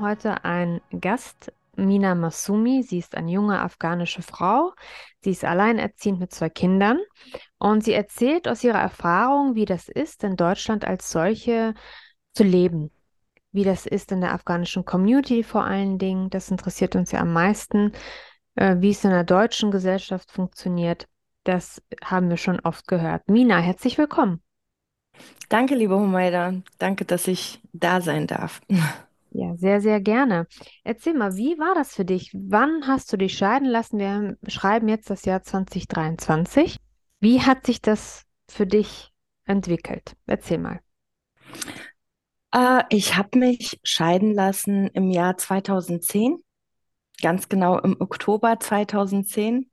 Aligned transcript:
Heute 0.00 0.44
einen 0.44 0.80
Gast, 1.00 1.52
Mina 1.74 2.14
Masumi. 2.14 2.82
Sie 2.82 2.98
ist 2.98 3.16
eine 3.16 3.32
junge 3.32 3.60
afghanische 3.60 4.22
Frau. 4.22 4.72
Sie 5.22 5.30
ist 5.30 5.44
alleinerziehend 5.44 6.20
mit 6.20 6.32
zwei 6.32 6.48
Kindern 6.48 6.98
und 7.58 7.82
sie 7.82 7.94
erzählt 7.94 8.46
aus 8.46 8.62
ihrer 8.62 8.78
Erfahrung, 8.78 9.54
wie 9.54 9.64
das 9.64 9.88
ist, 9.88 10.22
in 10.22 10.36
Deutschland 10.36 10.84
als 10.84 11.10
solche 11.10 11.74
zu 12.32 12.44
leben. 12.44 12.90
Wie 13.50 13.64
das 13.64 13.86
ist 13.86 14.12
in 14.12 14.20
der 14.20 14.34
afghanischen 14.34 14.84
Community 14.84 15.42
vor 15.42 15.64
allen 15.64 15.98
Dingen. 15.98 16.30
Das 16.30 16.50
interessiert 16.50 16.94
uns 16.94 17.10
ja 17.10 17.20
am 17.20 17.32
meisten. 17.32 17.92
Äh, 18.54 18.76
wie 18.80 18.90
es 18.90 19.04
in 19.04 19.10
der 19.10 19.24
deutschen 19.24 19.70
Gesellschaft 19.70 20.30
funktioniert. 20.30 21.08
Das 21.44 21.82
haben 22.04 22.28
wir 22.28 22.36
schon 22.36 22.60
oft 22.60 22.86
gehört. 22.86 23.28
Mina, 23.28 23.58
herzlich 23.58 23.98
willkommen. 23.98 24.42
Danke, 25.48 25.74
liebe 25.74 25.96
Humaida. 25.96 26.54
Danke, 26.78 27.04
dass 27.04 27.26
ich 27.26 27.60
da 27.72 28.00
sein 28.00 28.26
darf. 28.26 28.60
Ja, 29.30 29.56
sehr, 29.56 29.80
sehr 29.80 30.00
gerne. 30.00 30.46
Erzähl 30.84 31.14
mal, 31.14 31.36
wie 31.36 31.58
war 31.58 31.74
das 31.74 31.94
für 31.94 32.04
dich? 32.04 32.30
Wann 32.34 32.86
hast 32.86 33.12
du 33.12 33.16
dich 33.16 33.36
scheiden 33.36 33.68
lassen? 33.68 33.98
Wir 33.98 34.36
schreiben 34.48 34.88
jetzt 34.88 35.10
das 35.10 35.24
Jahr 35.24 35.42
2023. 35.42 36.78
Wie 37.20 37.42
hat 37.42 37.66
sich 37.66 37.82
das 37.82 38.24
für 38.48 38.66
dich 38.66 39.12
entwickelt? 39.44 40.16
Erzähl 40.26 40.58
mal. 40.58 40.80
Äh, 42.54 42.84
ich 42.88 43.16
habe 43.16 43.38
mich 43.38 43.78
scheiden 43.82 44.32
lassen 44.32 44.88
im 44.88 45.10
Jahr 45.10 45.36
2010, 45.36 46.38
ganz 47.20 47.48
genau 47.48 47.78
im 47.78 48.00
Oktober 48.00 48.58
2010. 48.58 49.70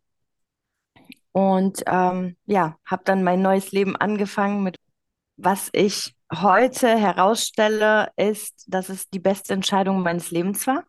Und 1.32 1.84
ähm, 1.88 2.36
ja, 2.46 2.78
habe 2.86 3.04
dann 3.06 3.24
mein 3.24 3.42
neues 3.42 3.72
Leben 3.72 3.96
angefangen 3.96 4.64
mit 4.64 4.78
was 5.38 5.70
ich 5.74 6.15
heute 6.42 6.98
herausstelle, 6.98 8.12
ist, 8.16 8.66
dass 8.68 8.90
es 8.90 9.10
die 9.10 9.20
beste 9.20 9.54
Entscheidung 9.54 10.02
meines 10.02 10.32
Lebens 10.32 10.66
war, 10.68 10.84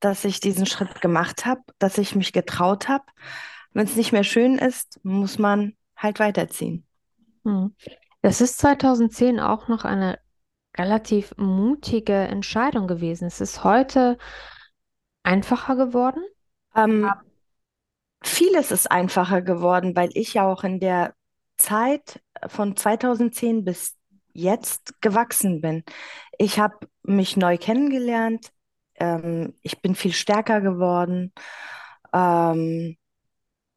dass 0.00 0.24
ich 0.24 0.40
diesen 0.40 0.66
Schritt 0.66 1.00
gemacht 1.00 1.46
habe, 1.46 1.62
dass 1.78 1.98
ich 1.98 2.14
mich 2.14 2.32
getraut 2.32 2.88
habe. 2.88 3.04
Wenn 3.72 3.84
es 3.84 3.96
nicht 3.96 4.12
mehr 4.12 4.24
schön 4.24 4.58
ist, 4.58 5.00
muss 5.04 5.38
man 5.38 5.76
halt 5.96 6.18
weiterziehen. 6.18 6.86
Hm. 7.44 7.74
Das 8.22 8.40
ist 8.40 8.58
2010 8.58 9.40
auch 9.40 9.68
noch 9.68 9.84
eine 9.84 10.18
relativ 10.76 11.34
mutige 11.36 12.14
Entscheidung 12.14 12.86
gewesen. 12.86 13.26
Es 13.26 13.40
ist 13.40 13.64
heute 13.64 14.18
einfacher 15.22 15.76
geworden. 15.76 16.22
Ähm, 16.74 17.10
vieles 18.22 18.70
ist 18.70 18.90
einfacher 18.90 19.42
geworden, 19.42 19.96
weil 19.96 20.10
ich 20.14 20.34
ja 20.34 20.46
auch 20.46 20.64
in 20.64 20.80
der 20.80 21.14
Zeit 21.56 22.22
von 22.46 22.76
2010 22.76 23.64
bis 23.64 23.99
jetzt 24.32 25.00
gewachsen 25.00 25.60
bin. 25.60 25.84
Ich 26.38 26.58
habe 26.58 26.76
mich 27.02 27.36
neu 27.36 27.58
kennengelernt, 27.58 28.50
ähm, 28.96 29.54
ich 29.62 29.80
bin 29.80 29.94
viel 29.94 30.12
stärker 30.12 30.60
geworden. 30.60 31.32
Ähm, 32.12 32.96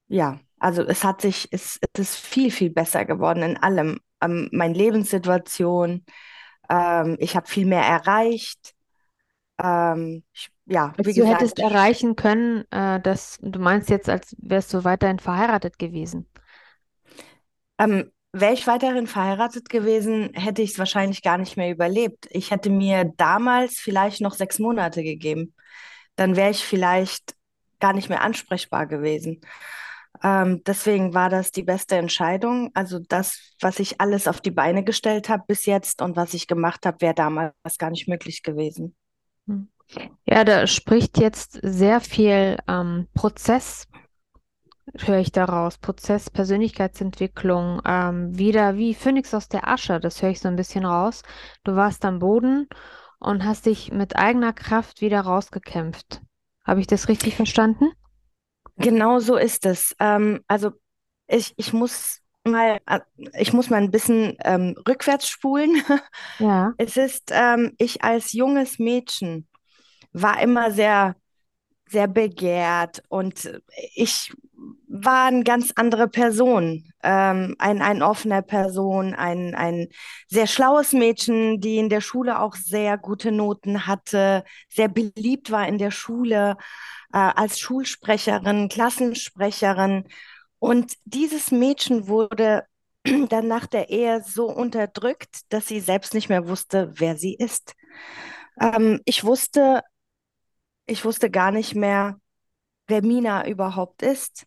ja, 0.08 0.40
also 0.60 0.84
es 0.84 1.04
hat 1.04 1.22
sich, 1.22 1.48
es, 1.52 1.80
es 1.94 2.00
ist 2.00 2.16
viel, 2.16 2.52
viel 2.52 2.70
besser 2.70 3.06
geworden 3.06 3.44
in 3.44 3.58
allem. 3.58 4.00
Ähm, 4.22 4.50
meine 4.52 4.74
Lebenssituation, 4.74 6.06
ähm, 6.70 7.18
ich 7.20 7.36
habe 7.36 7.48
viel 7.48 7.66
mehr 7.66 7.84
erreicht. 7.84 8.74
Ähm, 9.62 10.24
ich, 10.34 10.50
ja, 10.66 10.94
Als 10.98 11.08
wie 11.08 11.14
du 11.14 11.22
gesagt, 11.22 11.42
hättest 11.42 11.60
erreichen 11.60 12.16
können, 12.16 12.66
äh, 12.72 13.00
dass 13.02 13.38
du 13.42 13.60
meinst 13.60 13.90
jetzt, 13.90 14.10
als 14.10 14.36
wärst 14.40 14.74
du 14.74 14.84
weiterhin 14.84 15.20
verheiratet 15.20 15.78
gewesen. 15.80 16.28
Ähm, 17.78 18.12
wäre 18.34 18.54
ich 18.54 18.66
weiterhin 18.66 19.08
verheiratet 19.08 19.70
gewesen, 19.70 20.32
hätte 20.34 20.64
ich 20.64 20.72
es 20.72 20.80
wahrscheinlich 20.80 21.22
gar 21.22 21.38
nicht 21.38 21.56
mehr 21.56 21.72
überlebt. 21.72 22.28
Ich 22.32 22.52
hätte 22.52 22.70
mir 22.72 23.06
damals 23.16 23.76
vielleicht 23.76 24.22
noch 24.22 24.34
sechs 24.34 24.60
Monate 24.60 25.04
gegeben. 25.04 25.54
Dann 26.16 26.36
wäre 26.36 26.50
ich 26.50 26.66
vielleicht 26.66 27.36
gar 27.80 27.94
nicht 27.94 28.10
mehr 28.10 28.22
ansprechbar 28.22 28.88
gewesen. 28.88 29.42
Ähm, 30.24 30.64
deswegen 30.66 31.14
war 31.14 31.30
das 31.30 31.52
die 31.52 31.64
beste 31.64 31.96
Entscheidung. 31.96 32.72
Also 32.74 33.00
das, 33.00 33.56
was 33.60 33.80
ich 33.80 34.02
alles 34.02 34.28
auf 34.28 34.42
die 34.42 34.52
Beine 34.52 34.84
gestellt 34.84 35.30
habe 35.30 35.44
bis 35.48 35.66
jetzt 35.66 36.02
und 36.02 36.16
was 36.16 36.34
ich 36.34 36.48
gemacht 36.48 36.86
habe, 36.86 37.02
wäre 37.02 37.14
damals 37.14 37.78
gar 37.78 37.92
nicht 37.92 38.08
möglich 38.08 38.42
gewesen. 38.42 38.96
Hm. 39.48 39.70
Ja, 40.26 40.44
da 40.44 40.66
spricht 40.66 41.20
jetzt 41.20 41.60
sehr 41.62 42.02
viel 42.02 42.58
ähm, 42.68 43.08
Prozess 43.14 43.88
höre 44.98 45.20
ich 45.20 45.32
daraus. 45.32 45.78
Prozess, 45.78 46.30
Persönlichkeitsentwicklung, 46.30 47.82
ähm, 47.86 48.38
wieder 48.38 48.78
wie 48.78 48.94
Phönix 48.94 49.34
aus 49.34 49.50
der 49.50 49.68
Asche, 49.68 50.00
das 50.00 50.22
höre 50.22 50.30
ich 50.30 50.40
so 50.40 50.48
ein 50.48 50.56
bisschen 50.56 50.86
raus. 50.86 51.24
Du 51.64 51.76
warst 51.76 52.06
am 52.06 52.20
Boden 52.20 52.68
und 53.20 53.46
hast 53.46 53.66
dich 53.66 53.92
mit 53.92 54.16
eigener 54.16 54.54
Kraft 54.54 55.02
wieder 55.02 55.22
rausgekämpft. 55.22 56.22
Habe 56.66 56.80
ich 56.80 56.88
das 56.88 57.08
richtig 57.08 57.36
verstanden? 57.36 57.92
Genau 58.78 59.20
so 59.20 59.36
ist 59.36 59.66
es. 59.66 59.96
Ähm, 60.00 60.42
also 60.48 60.72
ich, 61.28 61.54
ich 61.58 61.74
muss 61.74 62.22
mal, 62.44 62.80
äh, 62.86 63.00
ich 63.38 63.54
muss 63.54 63.70
mal 63.70 63.82
ein 63.82 63.92
bisschen 63.92 64.36
ähm, 64.44 64.76
rückwärts 64.88 65.28
spulen. 65.28 65.82
Ja. 66.40 66.74
Es 66.78 66.98
ist, 66.98 67.32
ähm, 67.32 67.74
ich 67.78 68.04
als 68.04 68.34
junges 68.34 68.80
Mädchen 68.80 69.48
war 70.12 70.42
immer 70.42 70.72
sehr 70.72 71.16
sehr 71.94 72.08
begehrt 72.08 73.04
und 73.08 73.62
ich 73.94 74.34
war 74.88 75.26
eine 75.26 75.44
ganz 75.44 75.72
andere 75.76 76.08
Person, 76.08 76.92
ähm, 77.04 77.56
ein, 77.60 77.82
ein 77.82 78.02
offener 78.02 78.42
Person, 78.42 79.14
ein, 79.14 79.54
ein 79.54 79.90
sehr 80.28 80.48
schlaues 80.48 80.94
Mädchen, 80.94 81.62
die 81.62 81.78
in 81.78 81.90
der 81.90 82.02
Schule 82.02 82.40
auch 82.40 82.56
sehr 82.56 82.98
gute 82.98 83.32
Noten 83.32 83.86
hatte, 83.86 84.44
sehr 84.70 84.88
beliebt 84.88 85.52
war 85.52 85.68
in 85.68 85.78
der 85.78 85.92
Schule, 85.92 86.58
äh, 87.14 87.18
als 87.18 87.60
Schulsprecherin, 87.60 88.70
Klassensprecherin. 88.70 90.06
Und 90.58 90.94
dieses 91.06 91.52
Mädchen 91.52 92.08
wurde 92.08 92.66
dann 93.30 93.48
nach 93.48 93.68
der 93.68 93.90
Ehe 93.90 94.24
so 94.26 94.46
unterdrückt, 94.50 95.42
dass 95.50 95.68
sie 95.68 95.80
selbst 95.80 96.16
nicht 96.16 96.30
mehr 96.30 96.48
wusste, 96.48 96.92
wer 96.96 97.18
sie 97.18 97.36
ist. 97.36 97.76
Ähm, 98.60 99.00
ich 99.06 99.24
wusste, 99.24 99.82
ich 100.86 101.06
wusste 101.06 101.30
gar 101.32 101.52
nicht 101.52 101.76
mehr, 101.76 102.20
wer 102.88 103.04
Mina 103.04 103.48
überhaupt 103.48 104.02
ist. 104.04 104.46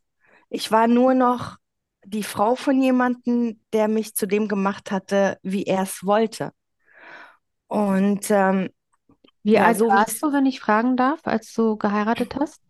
Ich 0.50 0.72
war 0.72 0.88
nur 0.88 1.14
noch 1.14 1.56
die 2.04 2.22
Frau 2.24 2.56
von 2.56 2.82
jemandem, 2.82 3.60
der 3.72 3.88
mich 3.88 4.14
zu 4.16 4.26
dem 4.26 4.48
gemacht 4.48 4.90
hatte, 4.92 5.38
wie 5.42 5.64
er 5.64 5.82
es 5.82 6.04
wollte. 6.06 6.52
Und 7.68 8.30
ähm, 8.30 8.70
Wie 9.44 9.58
ja, 9.58 9.62
alt 9.62 9.78
so 9.78 9.88
warst 9.88 10.22
du, 10.22 10.30
wenn 10.32 10.44
ich 10.44 10.60
fragen 10.60 10.96
darf, 10.98 11.20
als 11.26 11.52
du 11.54 11.78
geheiratet 11.78 12.36
hast? 12.36 12.60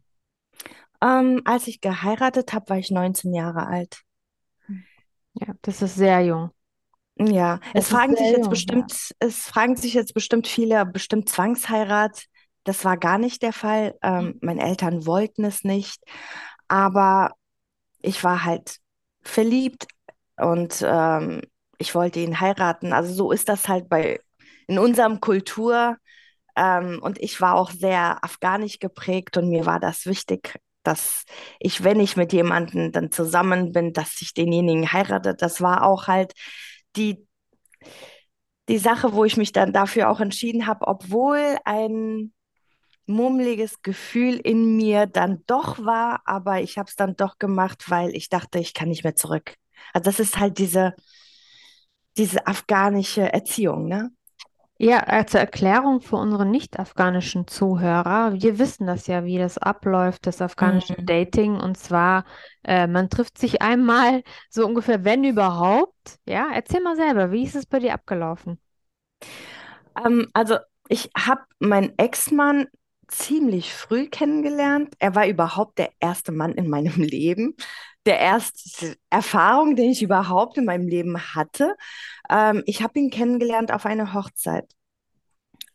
ähm, 1.03 1.43
als 1.44 1.66
ich 1.69 1.81
geheiratet 1.81 2.53
habe, 2.53 2.69
war 2.71 2.78
ich 2.78 2.91
19 2.91 3.34
Jahre 3.34 3.66
alt. 3.66 4.03
Ja, 5.34 5.54
das 5.62 5.83
ist 5.83 5.94
sehr 5.97 6.21
jung. 6.25 6.50
Ja, 7.19 7.60
es 7.72 7.88
Das 7.88 7.88
fragen 7.88 8.15
sich 8.16 8.31
jetzt 8.31 8.48
jung, 8.48 8.66
ja. 8.66 8.91
bestimmt, 8.91 9.12
es 9.21 9.38
fragen 9.47 9.77
sich 9.77 9.94
jetzt 9.94 10.12
bestimmt 10.12 10.47
viele, 10.47 10.84
bestimmt 10.84 11.28
Zwangsheirat. 11.31 12.27
Das 12.66 12.84
war 12.84 12.97
gar 12.97 13.19
nicht 13.19 13.43
der 13.43 13.53
Fall. 13.53 13.97
Ähm, 14.03 14.38
meine 14.43 14.62
Eltern 14.62 15.06
wollten 15.06 15.44
es 15.44 15.65
nicht, 15.65 16.03
aber 16.69 17.32
ich 18.03 18.25
war 18.25 18.44
halt 18.44 18.78
verliebt 19.22 19.87
und 20.37 20.82
ähm, 20.87 21.43
ich 21.78 21.94
wollte 21.94 22.21
ihn 22.21 22.41
heiraten. 22.41 22.93
Also 22.93 23.15
so 23.15 23.32
ist 23.32 23.49
das 23.49 23.69
halt 23.69 23.88
bei 23.88 24.21
in 24.69 24.78
unserem 24.78 25.21
Kultur. 25.21 25.99
Ähm, 26.56 27.00
und 27.03 27.21
ich 27.21 27.41
war 27.41 27.54
auch 27.57 27.71
sehr 27.71 28.24
afghanisch 28.24 28.80
geprägt 28.80 29.36
und 29.39 29.51
mir 29.51 29.66
war 29.66 29.80
das 29.80 30.07
wichtig, 30.07 30.57
dass 30.84 31.24
ich, 31.60 31.84
wenn 31.84 32.01
ich 32.01 32.16
mit 32.16 32.33
jemandem 32.33 32.92
dann 32.92 33.12
zusammen 33.12 33.72
bin, 33.72 33.92
dass 33.95 34.21
ich 34.22 34.34
denjenigen 34.34 34.92
heirate. 34.92 35.34
Das 35.36 35.62
war 35.62 35.84
auch 35.84 36.09
halt 36.09 36.34
die, 36.97 37.27
die 38.69 38.78
Sache, 38.78 39.12
wo 39.12 39.24
ich 39.24 39.36
mich 39.36 39.53
dann 39.53 39.72
dafür 39.72 40.10
auch 40.10 40.21
entschieden 40.21 40.66
habe, 40.66 40.86
obwohl 40.89 41.57
ein 41.65 42.33
mummeliges 43.06 43.82
Gefühl 43.82 44.36
in 44.36 44.76
mir 44.76 45.06
dann 45.06 45.42
doch 45.47 45.78
war, 45.84 46.22
aber 46.26 46.60
ich 46.62 46.78
habe 46.78 46.88
es 46.88 46.97
dann 46.97 47.16
doch 47.16 47.38
gemacht, 47.38 47.84
weil 47.91 48.14
ich 48.16 48.28
dachte, 48.28 48.58
ich 48.58 48.74
kann 48.74 48.88
nicht 48.88 49.04
mehr 49.04 49.16
zurück. 49.16 49.54
Also 49.92 50.04
das 50.10 50.20
ist 50.20 50.38
halt 50.38 50.58
diese, 50.58 50.94
diese 52.16 52.47
afghanische 52.48 53.32
Erziehung, 53.32 53.86
ne? 53.86 54.10
Ja, 54.78 55.00
als 55.04 55.32
Erklärung 55.34 56.00
für 56.03 56.16
unsere 56.16 56.44
nicht-afghanischen 56.44 57.47
Zuhörer, 57.47 58.34
wir 58.34 58.58
wissen 58.58 58.86
das 58.86 59.06
ja, 59.06 59.24
wie 59.24 59.38
das 59.38 59.56
abläuft, 59.56 60.26
das 60.26 60.42
afghanische 60.42 60.97
Mhm. 60.98 61.06
Dating. 61.06 61.56
Und 61.59 61.78
zwar, 61.78 62.24
äh, 62.62 62.86
man 62.86 63.09
trifft 63.09 63.38
sich 63.38 63.62
einmal, 63.62 64.22
so 64.50 64.66
ungefähr, 64.66 65.02
wenn 65.04 65.24
überhaupt. 65.24 66.18
Ja, 66.26 66.50
erzähl 66.52 66.82
mal 66.82 66.97
selber, 66.97 67.32
wie 67.32 67.44
ist 67.44 67.56
es 67.56 67.64
bei 67.66 67.78
dir 67.78 67.94
abgelaufen? 67.94 68.60
Ähm, 70.04 70.28
also 70.34 70.56
ich 70.88 71.10
habe 71.16 71.42
meinen 71.59 71.92
Ex-Mann 71.98 72.68
ziemlich 73.08 73.74
früh 73.74 74.08
kennengelernt. 74.08 74.94
Er 74.98 75.14
war 75.14 75.26
überhaupt 75.26 75.78
der 75.78 75.91
erste 76.00 76.32
Mann 76.32 76.54
in 76.54 76.68
meinem 76.68 76.94
Leben, 77.03 77.56
der 78.06 78.20
erste 78.20 78.97
Erfahrung, 79.10 79.76
den 79.76 79.91
ich 79.91 80.03
überhaupt 80.03 80.58
in 80.58 80.64
meinem 80.64 80.88
Leben 80.88 81.18
hatte. 81.34 81.74
Ähm, 82.30 82.62
ich 82.66 82.82
habe 82.82 82.98
ihn 82.98 83.10
kennengelernt 83.10 83.72
auf 83.72 83.86
einer 83.86 84.14
Hochzeit. 84.14 84.66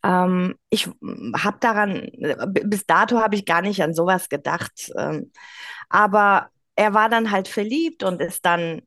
Ähm, 0.02 0.56
ich 0.70 0.88
habe 1.36 1.58
daran, 1.60 2.08
bis 2.50 2.86
dato 2.86 3.18
habe 3.20 3.36
ich 3.36 3.46
gar 3.46 3.62
nicht 3.62 3.82
an 3.82 3.94
sowas 3.94 4.28
gedacht. 4.28 4.90
Ähm, 4.96 5.32
aber 5.88 6.48
er 6.74 6.94
war 6.94 7.08
dann 7.08 7.30
halt 7.30 7.48
verliebt 7.48 8.02
und 8.02 8.20
ist 8.20 8.44
dann, 8.44 8.82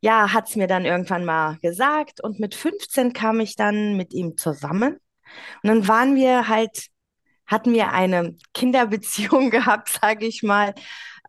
ja, 0.00 0.32
hat 0.32 0.48
es 0.48 0.56
mir 0.56 0.66
dann 0.66 0.84
irgendwann 0.84 1.24
mal 1.24 1.58
gesagt. 1.62 2.22
Und 2.22 2.40
mit 2.40 2.54
15 2.54 3.12
kam 3.12 3.40
ich 3.40 3.56
dann 3.56 3.96
mit 3.96 4.12
ihm 4.14 4.36
zusammen. 4.36 5.00
Und 5.62 5.68
dann 5.68 5.88
waren 5.88 6.14
wir 6.14 6.48
halt, 6.48 6.88
hatten 7.46 7.72
wir 7.72 7.92
eine 7.92 8.36
Kinderbeziehung 8.54 9.50
gehabt, 9.52 9.88
sage 9.90 10.26
ich 10.26 10.42
mal. 10.42 10.74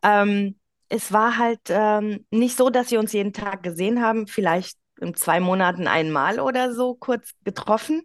Ähm, 0.02 0.58
es 0.88 1.12
war 1.12 1.38
halt 1.38 1.60
ähm, 1.68 2.26
nicht 2.30 2.56
so, 2.56 2.70
dass 2.70 2.90
wir 2.90 3.00
uns 3.00 3.12
jeden 3.12 3.32
Tag 3.32 3.62
gesehen 3.62 4.02
haben, 4.02 4.26
vielleicht 4.26 4.78
in 5.00 5.14
zwei 5.14 5.40
Monaten 5.40 5.88
einmal 5.88 6.40
oder 6.40 6.72
so 6.72 6.94
kurz 6.94 7.32
getroffen, 7.44 8.02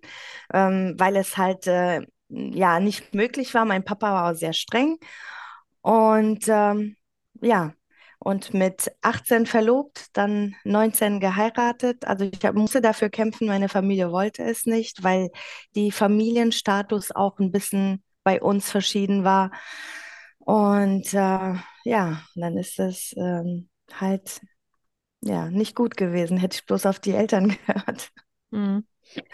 ähm, 0.53 0.95
weil 0.97 1.15
es 1.15 1.37
halt 1.37 1.67
äh, 1.67 2.01
ja 2.29 2.79
nicht 2.79 3.13
möglich 3.13 3.53
war. 3.53 3.65
Mein 3.65 3.83
Papa 3.85 4.11
war 4.13 4.31
auch 4.31 4.35
sehr 4.35 4.53
streng. 4.53 4.97
Und 5.81 6.45
ähm, 6.47 6.95
ja, 7.41 7.73
und 8.23 8.53
mit 8.53 8.91
18 9.01 9.47
verlobt, 9.47 10.06
dann 10.13 10.56
19 10.63 11.19
geheiratet. 11.19 12.06
Also 12.06 12.25
ich 12.25 12.39
musste 12.53 12.79
dafür 12.81 13.09
kämpfen, 13.09 13.47
meine 13.47 13.68
Familie 13.68 14.12
wollte 14.12 14.44
es 14.44 14.65
nicht, 14.68 15.03
weil 15.03 15.31
die 15.75 15.91
Familienstatus 15.91 17.12
auch 17.12 17.39
ein 17.39 17.51
bisschen 17.51 18.03
bei 18.23 18.39
uns 18.41 18.69
verschieden 18.69 19.23
war. 19.23 19.51
Und 20.39 21.13
äh, 21.13 21.56
ja, 21.83 22.21
dann 22.35 22.57
ist 22.57 22.79
es 22.79 23.13
ähm, 23.18 23.69
halt 23.91 24.41
ja 25.21 25.50
nicht 25.50 25.75
gut 25.75 25.97
gewesen, 25.97 26.38
hätte 26.38 26.56
ich 26.57 26.65
bloß 26.65 26.85
auf 26.85 27.00
die 27.00 27.13
Eltern 27.13 27.50
gehört. 27.67 28.12
Mhm. 28.51 28.85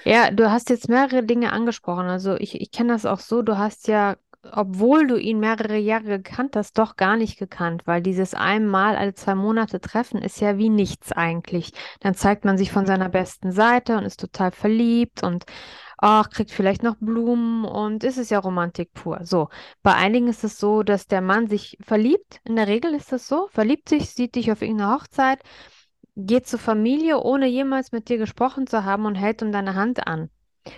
Ja, 0.06 0.32
du 0.32 0.50
hast 0.52 0.70
jetzt 0.70 0.90
mehrere 0.90 1.24
Dinge 1.24 1.52
angesprochen. 1.52 2.08
Also 2.08 2.36
ich, 2.36 2.60
ich 2.62 2.72
kenne 2.72 2.94
das 2.94 3.06
auch 3.06 3.20
so, 3.20 3.42
du 3.44 3.58
hast 3.58 3.88
ja, 3.88 4.18
obwohl 4.52 5.08
du 5.08 5.18
ihn 5.18 5.40
mehrere 5.40 5.78
Jahre 5.78 6.22
gekannt 6.22 6.56
hast, 6.56 6.78
doch 6.78 6.96
gar 6.96 7.18
nicht 7.18 7.38
gekannt, 7.38 7.84
weil 7.86 8.02
dieses 8.02 8.34
einmal 8.34 8.96
alle 8.96 9.14
zwei 9.14 9.36
Monate 9.36 9.80
Treffen 9.80 10.22
ist 10.22 10.40
ja 10.42 10.58
wie 10.58 10.70
nichts 10.70 11.12
eigentlich. 11.12 11.72
Dann 12.00 12.16
zeigt 12.16 12.46
man 12.46 12.58
sich 12.58 12.72
von 12.72 12.86
seiner 12.86 13.10
besten 13.10 13.52
Seite 13.52 13.98
und 13.98 14.06
ist 14.06 14.20
total 14.20 14.52
verliebt 14.52 15.24
und 15.24 15.46
ach, 15.98 16.30
kriegt 16.30 16.52
vielleicht 16.52 16.84
noch 16.84 16.96
Blumen 17.00 17.66
und 17.66 18.04
ist 18.04 18.18
es 18.18 18.30
ja 18.30 18.40
Romantik 18.40 18.94
pur. 18.94 19.20
So, 19.24 19.50
bei 19.84 19.94
einigen 19.96 20.28
ist 20.28 20.44
es 20.44 20.60
so, 20.60 20.84
dass 20.84 21.08
der 21.08 21.22
Mann 21.22 21.48
sich 21.48 21.78
verliebt. 21.82 22.40
In 22.44 22.56
der 22.56 22.68
Regel 22.68 22.94
ist 22.94 23.12
das 23.12 23.28
so, 23.28 23.48
verliebt 23.52 23.90
sich, 23.90 24.10
sieht 24.12 24.36
dich 24.36 24.52
auf 24.52 24.62
irgendeiner 24.62 24.96
Hochzeit, 24.96 25.40
geht 26.16 26.48
zur 26.48 26.60
Familie, 26.60 27.22
ohne 27.22 27.48
jemals 27.48 27.92
mit 27.92 28.10
dir 28.10 28.18
gesprochen 28.18 28.68
zu 28.68 28.84
haben 28.84 29.06
und 29.06 29.16
hält 29.16 29.42
um 29.44 29.52
deine 29.52 29.76
Hand 29.76 30.08
an. 30.08 30.30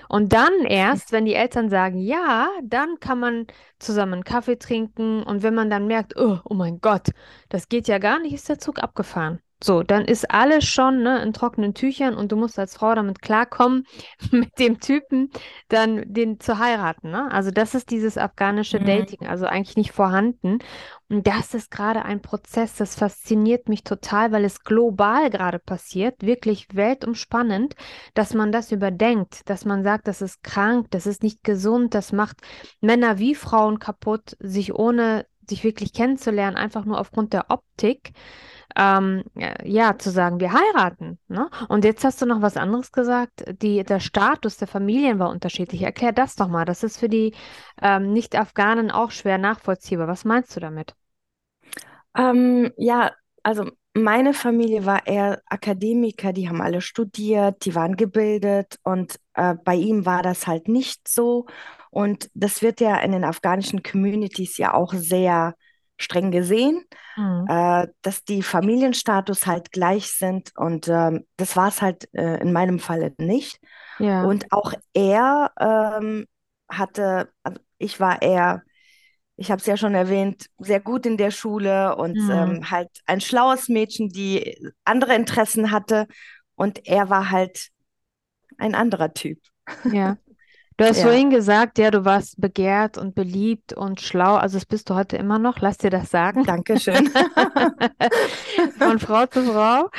Und 0.07 0.33
dann 0.33 0.51
erst, 0.65 1.11
wenn 1.11 1.25
die 1.25 1.33
Eltern 1.35 1.69
sagen 1.69 1.99
ja, 1.99 2.49
dann 2.63 2.99
kann 2.99 3.19
man 3.19 3.47
zusammen 3.79 4.23
Kaffee 4.23 4.57
trinken 4.57 5.23
und 5.23 5.43
wenn 5.43 5.55
man 5.55 5.69
dann 5.69 5.87
merkt, 5.87 6.17
oh, 6.17 6.39
oh 6.45 6.53
mein 6.53 6.81
Gott, 6.81 7.09
das 7.49 7.69
geht 7.69 7.87
ja 7.87 7.97
gar 7.99 8.19
nicht, 8.19 8.33
ist 8.33 8.49
der 8.49 8.59
Zug 8.59 8.79
abgefahren. 8.79 9.41
So, 9.61 9.83
dann 9.83 10.05
ist 10.05 10.31
alles 10.31 10.63
schon 10.63 11.03
ne, 11.03 11.21
in 11.21 11.33
trockenen 11.33 11.73
Tüchern 11.73 12.15
und 12.15 12.31
du 12.31 12.37
musst 12.37 12.57
als 12.57 12.75
Frau 12.77 12.95
damit 12.95 13.21
klarkommen, 13.21 13.85
mit 14.31 14.57
dem 14.57 14.79
Typen 14.79 15.31
dann 15.67 16.03
den 16.05 16.39
zu 16.39 16.59
heiraten. 16.59 17.11
Ne? 17.11 17.29
Also 17.31 17.51
das 17.51 17.75
ist 17.75 17.89
dieses 17.91 18.17
afghanische 18.17 18.79
Mhm. 18.79 18.85
Dating, 18.85 19.27
also 19.27 19.45
eigentlich 19.45 19.75
nicht 19.75 19.91
vorhanden. 19.91 20.59
Und 21.09 21.27
das 21.27 21.53
ist 21.53 21.71
gerade 21.71 22.05
ein 22.05 22.21
Prozess, 22.21 22.75
das 22.75 22.95
fasziniert 22.95 23.67
mich 23.67 23.83
total, 23.83 24.31
weil 24.31 24.45
es 24.45 24.63
global 24.63 25.29
gerade 25.29 25.59
passiert, 25.59 26.21
wirklich 26.21 26.67
weltumspannend, 26.73 27.75
dass 28.13 28.33
man 28.33 28.51
das 28.53 28.71
überdenkt, 28.71 29.49
dass 29.49 29.65
man 29.65 29.83
sagt, 29.83 30.07
das 30.07 30.21
ist 30.21 30.41
krank, 30.43 30.87
das 30.91 31.05
ist 31.05 31.21
nicht 31.23 31.43
gesund, 31.43 31.95
das 31.95 32.13
macht 32.13 32.37
Männer 32.79 33.17
wie 33.17 33.35
Frauen 33.35 33.79
kaputt, 33.79 34.37
sich 34.39 34.73
ohne 34.73 35.25
sich 35.49 35.63
wirklich 35.63 35.93
kennenzulernen, 35.93 36.55
einfach 36.55 36.85
nur 36.85 36.99
aufgrund 36.99 37.33
der 37.33 37.49
Optik 37.49 38.13
ähm, 38.75 39.23
ja, 39.63 39.97
zu 39.97 40.11
sagen, 40.11 40.39
wir 40.39 40.53
heiraten. 40.53 41.19
Ne? 41.27 41.49
Und 41.67 41.85
jetzt 41.85 42.03
hast 42.03 42.21
du 42.21 42.25
noch 42.25 42.41
was 42.41 42.57
anderes 42.57 42.91
gesagt. 42.91 43.43
Die, 43.61 43.83
der 43.83 43.99
Status 43.99 44.57
der 44.57 44.67
Familien 44.67 45.19
war 45.19 45.29
unterschiedlich. 45.29 45.81
Erklär 45.81 46.11
das 46.11 46.35
doch 46.35 46.47
mal. 46.47 46.65
Das 46.65 46.83
ist 46.83 46.97
für 46.97 47.09
die 47.09 47.33
ähm, 47.81 48.13
Nicht-Afghanen 48.13 48.91
auch 48.91 49.11
schwer 49.11 49.37
nachvollziehbar. 49.37 50.07
Was 50.07 50.25
meinst 50.25 50.55
du 50.55 50.59
damit? 50.59 50.95
Ähm, 52.15 52.71
ja, 52.77 53.11
also 53.43 53.69
meine 53.93 54.33
Familie 54.33 54.85
war 54.85 55.07
eher 55.07 55.41
Akademiker, 55.47 56.33
die 56.33 56.47
haben 56.47 56.61
alle 56.61 56.81
studiert, 56.81 57.65
die 57.65 57.75
waren 57.75 57.95
gebildet 57.95 58.79
und 58.83 59.19
äh, 59.33 59.55
bei 59.63 59.75
ihm 59.75 60.05
war 60.05 60.21
das 60.21 60.47
halt 60.47 60.67
nicht 60.67 61.07
so. 61.07 61.47
Und 61.89 62.29
das 62.33 62.61
wird 62.61 62.81
ja 62.81 62.97
in 62.97 63.11
den 63.11 63.23
afghanischen 63.23 63.83
Communities 63.83 64.57
ja 64.57 64.73
auch 64.73 64.93
sehr 64.93 65.55
streng 65.99 66.31
gesehen, 66.31 66.83
Mhm. 67.17 67.49
äh, 67.49 67.87
dass 68.01 68.23
die 68.25 68.43
Familienstatus 68.43 69.47
halt 69.47 69.71
gleich 69.71 70.07
sind 70.11 70.51
und 70.57 70.87
ähm, 70.89 71.25
das 71.37 71.55
war 71.55 71.69
es 71.69 71.81
halt 71.81 72.09
äh, 72.13 72.39
in 72.41 72.53
meinem 72.53 72.79
Falle 72.79 73.13
nicht. 73.19 73.59
Ja. 73.99 74.29
Und 74.29 74.51
auch 74.51 74.73
er 74.93 75.51
ähm, 75.59 76.27
hatte, 76.69 77.31
also 77.43 77.59
ich 77.77 77.99
war 77.99 78.21
eher 78.21 78.63
ich 79.35 79.51
habe 79.51 79.59
es 79.59 79.65
ja 79.65 79.77
schon 79.77 79.95
erwähnt, 79.95 80.47
sehr 80.59 80.79
gut 80.81 81.05
in 81.05 81.17
der 81.17 81.31
Schule 81.31 81.95
und 81.95 82.21
Mhm. 82.21 82.29
ähm, 82.29 82.69
halt 82.71 82.89
ein 83.05 83.21
schlaues 83.21 83.69
Mädchen, 83.69 84.09
die 84.09 84.57
andere 84.83 85.15
Interessen 85.15 85.71
hatte. 85.71 86.07
Und 86.55 86.85
er 86.87 87.09
war 87.09 87.31
halt 87.31 87.69
ein 88.57 88.75
anderer 88.75 89.13
Typ. 89.13 89.39
Ja. 89.83 90.17
Du 90.79 90.85
hast 90.85 90.99
Ja, 90.99 91.07
vorhin 91.07 91.29
gesagt, 91.29 91.77
ja, 91.77 91.91
du 91.91 92.05
warst 92.05 92.39
begehrt 92.39 92.97
und 92.97 93.13
beliebt 93.13 93.73
und 93.73 93.99
schlau. 93.99 94.35
Also 94.35 94.57
das 94.57 94.65
bist 94.65 94.89
du 94.89 94.95
heute 94.95 95.17
immer 95.17 95.37
noch. 95.37 95.59
Lass 95.59 95.77
dir 95.77 95.89
das 95.89 96.09
sagen. 96.09 96.45
danke 96.45 96.79
schön. 96.79 97.09
Von 98.79 98.97
Frau 98.99 99.25
zu 99.25 99.43
Frau. 99.43 99.89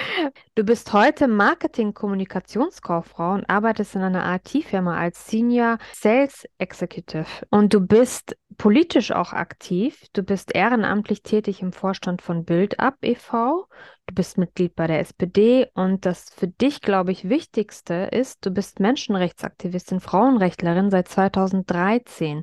Du 0.55 0.65
bist 0.65 0.95
heute 0.95 1.29
Marketing-Kommunikationskauffrau 1.29 3.35
und 3.35 3.51
arbeitest 3.51 3.95
in 3.95 4.01
einer 4.01 4.37
IT-Firma 4.37 4.97
als 4.97 5.27
Senior 5.27 5.77
Sales 5.93 6.47
Executive. 6.57 7.27
Und 7.51 7.75
du 7.75 7.81
bist 7.81 8.35
politisch 8.59 9.13
auch 9.13 9.33
aktiv. 9.33 10.05
Du 10.13 10.23
bist 10.23 10.55
ehrenamtlich 10.55 11.23
tätig 11.23 11.63
im 11.63 11.73
Vorstand 11.73 12.23
von 12.23 12.45
BuildUp 12.45 12.97
e.V. 13.03 13.67
Du 14.07 14.15
bist 14.15 14.39
Mitglied 14.39 14.75
bei 14.75 14.87
der 14.87 15.01
SPD 15.01 15.69
und 15.75 16.05
das 16.07 16.31
für 16.31 16.49
dich, 16.49 16.81
glaube 16.81 17.13
ich, 17.13 17.29
Wichtigste 17.29 18.09
ist, 18.13 18.45
du 18.45 18.51
bist 18.51 18.81
Menschenrechtsaktivistin, 18.81 20.01
Frauenrechtlerin 20.01 20.91
seit 20.91 21.09
2013 21.09 22.43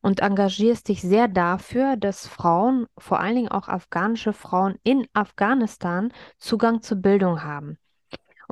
und 0.00 0.20
engagierst 0.20 0.88
dich 0.88 1.00
sehr 1.00 1.28
dafür, 1.28 1.96
dass 1.96 2.26
Frauen, 2.26 2.86
vor 2.98 3.20
allen 3.20 3.36
Dingen 3.36 3.52
auch 3.52 3.68
afghanische 3.68 4.32
Frauen 4.32 4.76
in 4.82 5.06
Afghanistan, 5.12 6.12
Zugang 6.38 6.82
zur 6.82 6.98
Bildung 6.98 7.42
haben. 7.42 7.78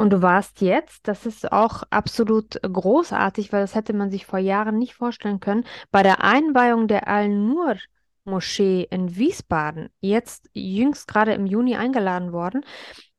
Und 0.00 0.14
du 0.14 0.22
warst 0.22 0.62
jetzt, 0.62 1.08
das 1.08 1.26
ist 1.26 1.52
auch 1.52 1.82
absolut 1.90 2.58
großartig, 2.62 3.52
weil 3.52 3.60
das 3.60 3.74
hätte 3.74 3.92
man 3.92 4.10
sich 4.10 4.24
vor 4.24 4.38
Jahren 4.38 4.78
nicht 4.78 4.94
vorstellen 4.94 5.40
können, 5.40 5.66
bei 5.90 6.02
der 6.02 6.24
Einweihung 6.24 6.88
der 6.88 7.06
Al-Nur-Moschee 7.06 8.88
in 8.90 9.14
Wiesbaden, 9.14 9.90
jetzt 10.00 10.48
jüngst 10.54 11.06
gerade 11.06 11.34
im 11.34 11.44
Juni 11.44 11.76
eingeladen 11.76 12.32
worden, 12.32 12.64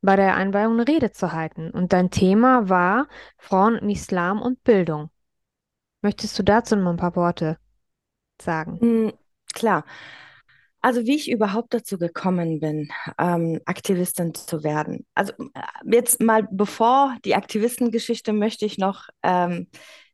bei 0.02 0.16
der 0.16 0.36
Einweihung 0.36 0.74
eine 0.74 0.88
Rede 0.88 1.12
zu 1.12 1.34
halten. 1.34 1.70
Und 1.70 1.94
dein 1.94 2.10
Thema 2.10 2.68
war 2.68 3.08
Frauen 3.38 3.76
im 3.76 3.90
Islam 3.90 4.42
und 4.42 4.64
Bildung. 4.64 5.12
Möchtest 6.02 6.40
du 6.40 6.42
dazu 6.42 6.76
noch 6.76 6.90
ein 6.90 6.98
paar 6.98 7.16
Worte 7.16 7.60
sagen? 8.42 8.80
Mm, 8.82 9.14
klar. 9.54 9.86
Also 10.82 11.06
wie 11.06 11.16
ich 11.16 11.30
überhaupt 11.30 11.74
dazu 11.74 11.98
gekommen 11.98 12.60
bin, 12.60 12.90
ähm, 13.20 13.62
Aktivistin 13.66 14.34
zu 14.34 14.64
werden. 14.64 15.06
Also 15.14 15.34
äh, 15.54 15.62
jetzt 15.92 16.22
mal 16.22 16.48
bevor 16.52 17.16
die 17.24 17.36
Aktivistengeschichte 17.36 18.34
möchte 18.34 18.66
ich 18.66 18.78
noch 18.78 19.08
ähm, 19.22 19.68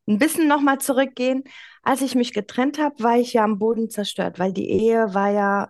ein 0.07 0.17
bisschen 0.17 0.47
nochmal 0.47 0.79
zurückgehen. 0.79 1.43
Als 1.83 2.01
ich 2.01 2.15
mich 2.15 2.33
getrennt 2.33 2.79
habe, 2.79 3.01
war 3.03 3.17
ich 3.17 3.33
ja 3.33 3.43
am 3.43 3.59
Boden 3.59 3.89
zerstört, 3.89 4.39
weil 4.39 4.51
die 4.53 4.69
Ehe 4.69 5.13
war 5.13 5.31
ja 5.31 5.69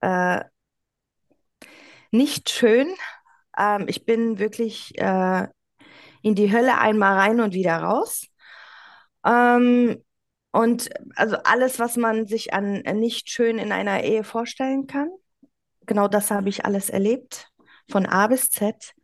äh, 0.00 0.44
nicht 2.10 2.50
schön. 2.50 2.88
Ähm, 3.58 3.86
ich 3.88 4.04
bin 4.04 4.38
wirklich 4.38 4.98
äh, 4.98 5.46
in 6.22 6.34
die 6.34 6.52
Hölle 6.52 6.78
einmal 6.78 7.18
rein 7.18 7.40
und 7.40 7.54
wieder 7.54 7.78
raus. 7.78 8.26
Ähm, 9.24 10.02
und 10.52 10.90
also 11.16 11.36
alles, 11.44 11.78
was 11.78 11.96
man 11.96 12.26
sich 12.26 12.52
an 12.52 12.82
nicht 12.82 13.30
schön 13.30 13.58
in 13.58 13.72
einer 13.72 14.04
Ehe 14.04 14.22
vorstellen 14.22 14.86
kann, 14.86 15.10
genau 15.86 16.08
das 16.08 16.30
habe 16.30 16.50
ich 16.50 16.64
alles 16.64 16.90
erlebt, 16.90 17.48
von 17.90 18.06
A 18.06 18.26
bis 18.26 18.50
Z. 18.50 18.94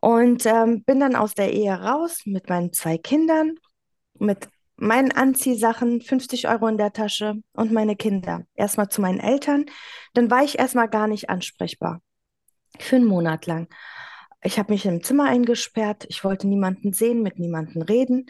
Und 0.00 0.46
ähm, 0.46 0.84
bin 0.84 1.00
dann 1.00 1.16
aus 1.16 1.34
der 1.34 1.52
Ehe 1.52 1.72
raus 1.74 2.22
mit 2.24 2.48
meinen 2.48 2.72
zwei 2.72 2.96
Kindern, 2.98 3.56
mit 4.14 4.48
meinen 4.76 5.10
Anziehsachen, 5.10 6.00
50 6.00 6.48
Euro 6.48 6.68
in 6.68 6.78
der 6.78 6.92
Tasche 6.92 7.34
und 7.52 7.72
meine 7.72 7.96
Kinder. 7.96 8.44
Erstmal 8.54 8.88
zu 8.88 9.00
meinen 9.00 9.18
Eltern. 9.18 9.66
Dann 10.14 10.30
war 10.30 10.44
ich 10.44 10.60
erstmal 10.60 10.88
gar 10.88 11.08
nicht 11.08 11.28
ansprechbar. 11.28 12.00
Für 12.78 12.96
einen 12.96 13.06
Monat 13.06 13.46
lang. 13.46 13.68
Ich 14.44 14.60
habe 14.60 14.72
mich 14.72 14.86
im 14.86 15.02
Zimmer 15.02 15.24
eingesperrt. 15.24 16.06
Ich 16.08 16.22
wollte 16.22 16.46
niemanden 16.46 16.92
sehen, 16.92 17.22
mit 17.22 17.40
niemanden 17.40 17.82
reden. 17.82 18.26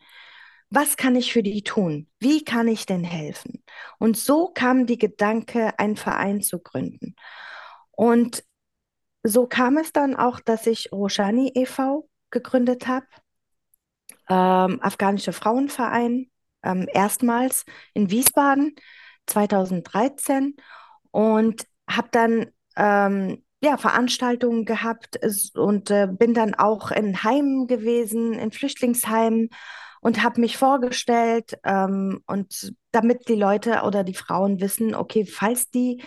Was 0.70 0.96
kann 0.96 1.16
ich 1.16 1.32
für 1.32 1.42
die 1.42 1.62
tun? 1.62 2.08
Wie 2.20 2.44
kann 2.44 2.68
ich 2.68 2.86
denn 2.86 3.04
helfen? 3.04 3.64
Und 3.98 4.16
so 4.16 4.48
kam 4.48 4.86
die 4.86 4.98
Gedanke, 4.98 5.78
einen 5.78 5.96
Verein 5.96 6.42
zu 6.42 6.58
gründen. 6.58 7.16
Und 7.90 8.44
so 9.22 9.46
kam 9.46 9.78
es 9.78 9.92
dann 9.92 10.14
auch, 10.14 10.40
dass 10.40 10.66
ich 10.66 10.92
Roshani 10.92 11.52
e.V. 11.54 12.08
gegründet 12.30 12.86
habe, 12.86 13.06
ähm, 14.28 14.78
afghanische 14.82 15.32
Frauenverein 15.32 16.30
ähm, 16.62 16.86
erstmals 16.92 17.64
in 17.94 18.10
Wiesbaden 18.10 18.74
2013 19.26 20.56
und 21.10 21.66
habe 21.88 22.08
dann 22.10 22.46
ähm, 22.76 23.42
ja, 23.60 23.76
Veranstaltungen 23.76 24.64
gehabt 24.64 25.18
und 25.54 25.90
äh, 25.90 26.06
bin 26.10 26.34
dann 26.34 26.54
auch 26.54 26.90
in 26.90 27.22
Heimen 27.24 27.66
gewesen, 27.66 28.34
in 28.34 28.52
Flüchtlingsheimen 28.52 29.50
und 30.00 30.22
habe 30.22 30.40
mich 30.40 30.56
vorgestellt 30.56 31.58
ähm, 31.64 32.22
und 32.26 32.72
damit 32.92 33.28
die 33.28 33.34
Leute 33.34 33.82
oder 33.82 34.04
die 34.04 34.14
Frauen 34.14 34.60
wissen, 34.60 34.94
okay, 34.94 35.26
falls 35.26 35.70
die 35.70 36.02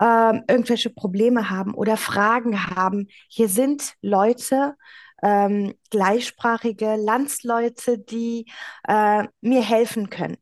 ähm, 0.00 0.42
irgendwelche 0.48 0.90
Probleme 0.90 1.50
haben 1.50 1.74
oder 1.74 1.96
Fragen 1.96 2.66
haben, 2.66 3.08
hier 3.28 3.48
sind 3.48 3.94
Leute, 4.02 4.74
ähm, 5.22 5.74
gleichsprachige 5.90 6.96
Landsleute, 6.96 7.98
die 7.98 8.46
äh, 8.86 9.24
mir 9.40 9.62
helfen 9.62 10.10
können. 10.10 10.38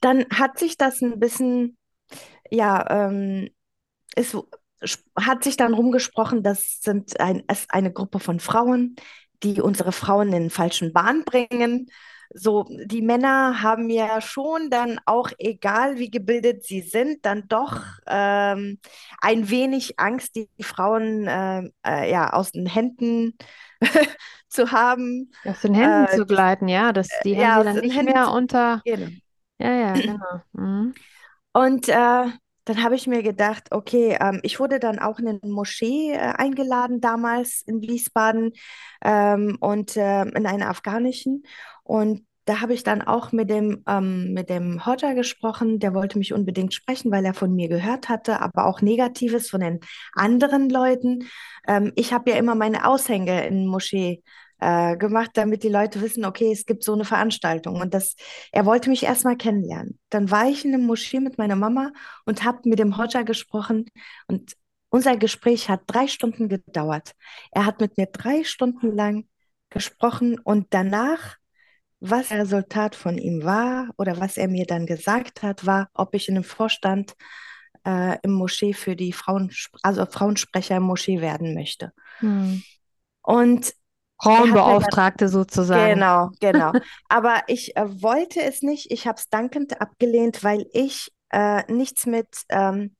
Dann 0.00 0.26
hat 0.32 0.58
sich 0.58 0.76
das 0.76 1.00
ein 1.00 1.18
bisschen, 1.18 1.76
ja, 2.50 3.08
ähm, 3.08 3.50
es 4.16 4.36
hat 5.16 5.44
sich 5.44 5.56
dann 5.56 5.74
rumgesprochen, 5.74 6.42
das 6.42 6.80
sind 6.80 7.20
ein, 7.20 7.44
eine 7.68 7.92
Gruppe 7.92 8.18
von 8.18 8.40
Frauen, 8.40 8.96
die 9.42 9.60
unsere 9.60 9.92
Frauen 9.92 10.28
in 10.28 10.42
den 10.42 10.50
falschen 10.50 10.92
Bahn 10.92 11.24
bringen 11.24 11.88
so, 12.34 12.66
die 12.68 13.02
Männer 13.02 13.62
haben 13.62 13.90
ja 13.90 14.20
schon 14.20 14.70
dann 14.70 15.00
auch, 15.06 15.30
egal 15.38 15.98
wie 15.98 16.10
gebildet 16.10 16.64
sie 16.64 16.80
sind, 16.80 17.24
dann 17.24 17.48
doch 17.48 17.80
ähm, 18.06 18.78
ein 19.20 19.50
wenig 19.50 19.98
Angst, 19.98 20.36
die 20.36 20.48
Frauen 20.60 21.26
äh, 21.26 21.70
äh, 21.86 22.10
ja 22.10 22.32
aus 22.32 22.52
den 22.52 22.66
Händen 22.66 23.36
zu 24.48 24.72
haben. 24.72 25.32
Aus 25.44 25.60
den 25.60 25.74
Händen 25.74 26.06
äh, 26.12 26.16
zu 26.16 26.26
gleiten, 26.26 26.68
ja, 26.68 26.92
das, 26.92 27.08
die 27.24 27.34
ja, 27.34 27.54
haben 27.54 27.68
sie 27.68 27.74
dann 27.74 27.84
nicht 27.84 27.96
Händen 27.96 28.12
mehr 28.12 28.30
unter. 28.30 28.82
Genau. 28.84 29.08
Ja, 29.58 29.72
ja, 29.72 29.92
genau. 29.94 30.42
Mhm. 30.52 30.94
Und 31.52 31.88
äh, 31.88 32.26
dann 32.64 32.82
habe 32.82 32.94
ich 32.94 33.06
mir 33.06 33.22
gedacht, 33.22 33.68
okay, 33.72 34.16
ähm, 34.20 34.40
ich 34.42 34.60
wurde 34.60 34.78
dann 34.78 34.98
auch 34.98 35.18
in 35.18 35.28
eine 35.28 35.40
Moschee 35.42 36.12
äh, 36.12 36.18
eingeladen 36.18 37.00
damals 37.00 37.62
in 37.62 37.80
Wiesbaden 37.80 38.52
ähm, 39.04 39.56
und 39.60 39.96
äh, 39.96 40.22
in 40.22 40.46
einer 40.46 40.68
afghanischen. 40.68 41.42
Und 41.84 42.26
da 42.44 42.60
habe 42.60 42.74
ich 42.74 42.82
dann 42.82 43.02
auch 43.02 43.30
mit 43.32 43.50
dem, 43.50 43.84
ähm, 43.86 44.32
mit 44.32 44.50
dem 44.50 44.84
Hodja 44.84 45.12
gesprochen, 45.14 45.78
der 45.78 45.94
wollte 45.94 46.18
mich 46.18 46.32
unbedingt 46.32 46.74
sprechen, 46.74 47.12
weil 47.12 47.24
er 47.24 47.34
von 47.34 47.54
mir 47.54 47.68
gehört 47.68 48.08
hatte, 48.08 48.40
aber 48.40 48.66
auch 48.66 48.82
Negatives 48.82 49.48
von 49.48 49.60
den 49.60 49.80
anderen 50.14 50.68
Leuten. 50.68 51.28
Ähm, 51.68 51.92
ich 51.94 52.12
habe 52.12 52.30
ja 52.30 52.36
immer 52.36 52.54
meine 52.56 52.86
Aushänge 52.86 53.46
in 53.46 53.66
Moschee 53.66 54.22
äh, 54.58 54.96
gemacht, 54.96 55.30
damit 55.34 55.62
die 55.62 55.68
Leute 55.68 56.00
wissen, 56.00 56.24
okay, 56.24 56.50
es 56.52 56.66
gibt 56.66 56.82
so 56.84 56.94
eine 56.94 57.04
Veranstaltung. 57.04 57.80
Und 57.80 57.94
das, 57.94 58.16
er 58.50 58.66
wollte 58.66 58.90
mich 58.90 59.04
erstmal 59.04 59.36
kennenlernen. 59.36 59.98
Dann 60.10 60.30
war 60.30 60.48
ich 60.48 60.64
in 60.64 60.72
der 60.72 60.80
Moschee 60.80 61.20
mit 61.20 61.38
meiner 61.38 61.56
Mama 61.56 61.92
und 62.26 62.44
habe 62.44 62.68
mit 62.68 62.78
dem 62.80 62.96
Hodja 62.96 63.22
gesprochen 63.22 63.86
und 64.26 64.56
unser 64.88 65.16
Gespräch 65.16 65.68
hat 65.68 65.82
drei 65.86 66.06
Stunden 66.06 66.48
gedauert. 66.48 67.12
Er 67.50 67.66
hat 67.66 67.80
mit 67.80 67.96
mir 67.96 68.06
drei 68.06 68.44
Stunden 68.44 68.94
lang 68.94 69.26
gesprochen 69.70 70.38
und 70.38 70.66
danach 70.70 71.36
was 72.02 72.28
das 72.28 72.38
Resultat 72.38 72.96
von 72.96 73.16
ihm 73.16 73.44
war 73.44 73.88
oder 73.96 74.18
was 74.20 74.36
er 74.36 74.48
mir 74.48 74.66
dann 74.66 74.86
gesagt 74.86 75.42
hat, 75.42 75.64
war, 75.66 75.88
ob 75.94 76.14
ich 76.14 76.28
in 76.28 76.34
einem 76.34 76.44
Vorstand 76.44 77.14
äh, 77.86 78.18
im 78.22 78.32
Moschee 78.32 78.74
für 78.74 78.96
die 78.96 79.12
Frauen, 79.12 79.52
also 79.82 80.04
Frauensprecher 80.06 80.76
im 80.76 80.82
Moschee 80.82 81.20
werden 81.20 81.54
möchte. 81.54 81.92
Hm. 82.18 82.62
Und 83.22 83.72
Frauenbeauftragte 84.20 85.28
sozusagen. 85.28 85.94
Genau, 85.94 86.30
genau. 86.40 86.72
Aber 87.08 87.42
ich 87.46 87.76
äh, 87.76 88.02
wollte 88.02 88.42
es 88.42 88.62
nicht. 88.62 88.90
Ich 88.90 89.06
habe 89.06 89.18
es 89.18 89.28
dankend 89.28 89.80
abgelehnt, 89.80 90.42
weil 90.42 90.66
ich 90.72 91.12
äh, 91.30 91.62
nichts 91.72 92.06
mit 92.06 92.28
ähm, 92.48 92.96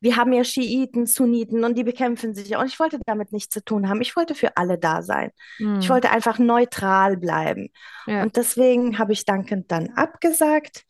wir 0.00 0.16
haben 0.16 0.32
ja 0.32 0.44
Schiiten, 0.44 1.06
Sunniten 1.06 1.64
und 1.64 1.76
die 1.76 1.84
bekämpfen 1.84 2.34
sich. 2.34 2.56
Und 2.56 2.66
ich 2.66 2.78
wollte 2.78 2.98
damit 3.06 3.32
nichts 3.32 3.52
zu 3.52 3.64
tun 3.64 3.88
haben. 3.88 4.00
Ich 4.02 4.14
wollte 4.14 4.34
für 4.34 4.56
alle 4.56 4.78
da 4.78 5.02
sein. 5.02 5.30
Hm. 5.56 5.80
Ich 5.80 5.88
wollte 5.88 6.10
einfach 6.10 6.38
neutral 6.38 7.16
bleiben. 7.16 7.70
Ja. 8.06 8.22
Und 8.22 8.36
deswegen 8.36 8.98
habe 8.98 9.12
ich 9.12 9.24
dankend 9.24 9.72
dann 9.72 9.90
abgesagt. 9.96 10.84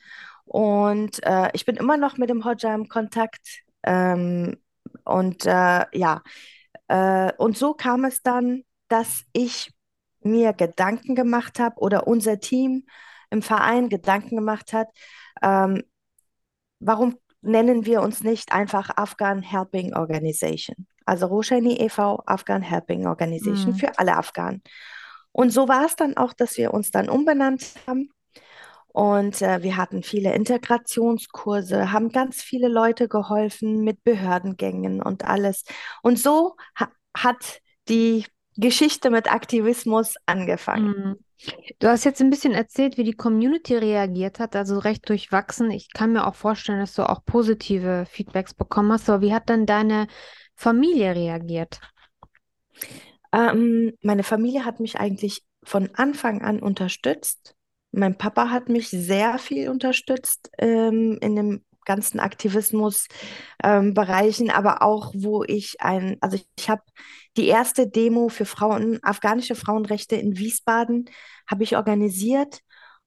Und 0.44 1.24
äh, 1.24 1.50
ich 1.52 1.64
bin 1.64 1.76
immer 1.76 1.96
noch 1.96 2.16
mit 2.18 2.30
dem 2.30 2.44
Hodja 2.44 2.74
im 2.74 2.88
Kontakt. 2.88 3.62
Ähm, 3.84 4.56
und 5.04 5.46
äh, 5.46 5.84
ja, 5.92 6.22
äh, 6.88 7.32
und 7.38 7.56
so 7.56 7.74
kam 7.74 8.04
es 8.04 8.22
dann, 8.22 8.62
dass 8.88 9.24
ich 9.32 9.72
mir 10.20 10.52
Gedanken 10.52 11.14
gemacht 11.14 11.58
habe 11.60 11.76
oder 11.78 12.06
unser 12.06 12.40
Team 12.40 12.86
im 13.30 13.42
Verein 13.42 13.88
Gedanken 13.88 14.36
gemacht 14.36 14.72
hat, 14.72 14.88
ähm, 15.42 15.82
warum 16.80 17.18
nennen 17.46 17.86
wir 17.86 18.02
uns 18.02 18.22
nicht 18.22 18.52
einfach 18.52 18.90
Afghan 18.96 19.42
Helping 19.42 19.94
Organization. 19.94 20.86
Also 21.04 21.26
Roshani 21.26 21.74
e.V. 21.80 22.22
Afghan 22.26 22.62
Helping 22.62 23.06
Organization 23.06 23.72
mhm. 23.72 23.76
für 23.76 23.98
alle 23.98 24.16
Afghanen. 24.16 24.62
Und 25.32 25.50
so 25.50 25.68
war 25.68 25.84
es 25.84 25.96
dann 25.96 26.16
auch, 26.16 26.32
dass 26.32 26.56
wir 26.56 26.74
uns 26.74 26.90
dann 26.90 27.08
umbenannt 27.08 27.74
haben. 27.86 28.10
Und 28.88 29.42
äh, 29.42 29.62
wir 29.62 29.76
hatten 29.76 30.02
viele 30.02 30.34
Integrationskurse, 30.34 31.92
haben 31.92 32.08
ganz 32.08 32.42
viele 32.42 32.68
Leute 32.68 33.08
geholfen 33.08 33.84
mit 33.84 34.02
Behördengängen 34.04 35.02
und 35.02 35.24
alles. 35.26 35.64
Und 36.02 36.18
so 36.18 36.56
ha 36.74 36.88
hat 37.14 37.60
die 37.88 38.26
Geschichte 38.56 39.10
mit 39.10 39.30
Aktivismus 39.30 40.14
angefangen. 40.26 40.86
Mhm. 40.86 41.25
Du 41.78 41.88
hast 41.88 42.04
jetzt 42.04 42.20
ein 42.20 42.30
bisschen 42.30 42.54
erzählt, 42.54 42.96
wie 42.96 43.04
die 43.04 43.12
Community 43.12 43.76
reagiert 43.76 44.38
hat, 44.38 44.56
also 44.56 44.78
recht 44.78 45.08
durchwachsen. 45.08 45.70
Ich 45.70 45.92
kann 45.92 46.12
mir 46.12 46.26
auch 46.26 46.34
vorstellen, 46.34 46.80
dass 46.80 46.94
du 46.94 47.08
auch 47.08 47.24
positive 47.24 48.06
Feedbacks 48.10 48.54
bekommen 48.54 48.92
hast. 48.92 49.08
Aber 49.10 49.22
wie 49.22 49.34
hat 49.34 49.50
dann 49.50 49.66
deine 49.66 50.06
Familie 50.54 51.14
reagiert? 51.14 51.80
Ähm, 53.32 53.92
meine 54.02 54.22
Familie 54.22 54.64
hat 54.64 54.80
mich 54.80 54.98
eigentlich 54.98 55.42
von 55.62 55.90
Anfang 55.94 56.40
an 56.42 56.60
unterstützt. 56.60 57.54
Mein 57.92 58.16
Papa 58.16 58.50
hat 58.50 58.68
mich 58.68 58.88
sehr 58.88 59.38
viel 59.38 59.68
unterstützt 59.68 60.50
ähm, 60.58 61.18
in 61.20 61.36
dem 61.36 61.64
ganzen 61.84 62.20
Aktivismus-Bereichen, 62.20 64.46
ähm, 64.46 64.52
aber 64.52 64.82
auch, 64.82 65.12
wo 65.14 65.44
ich 65.44 65.80
ein, 65.80 66.16
also 66.20 66.36
ich, 66.36 66.48
ich 66.58 66.68
habe 66.68 66.82
die 67.36 67.48
erste 67.48 67.88
Demo 67.88 68.28
für 68.28 68.44
Frauen, 68.44 68.98
afghanische 69.02 69.54
Frauenrechte 69.54 70.16
in 70.16 70.38
Wiesbaden, 70.38 71.10
habe 71.48 71.62
ich 71.62 71.76
organisiert 71.76 72.60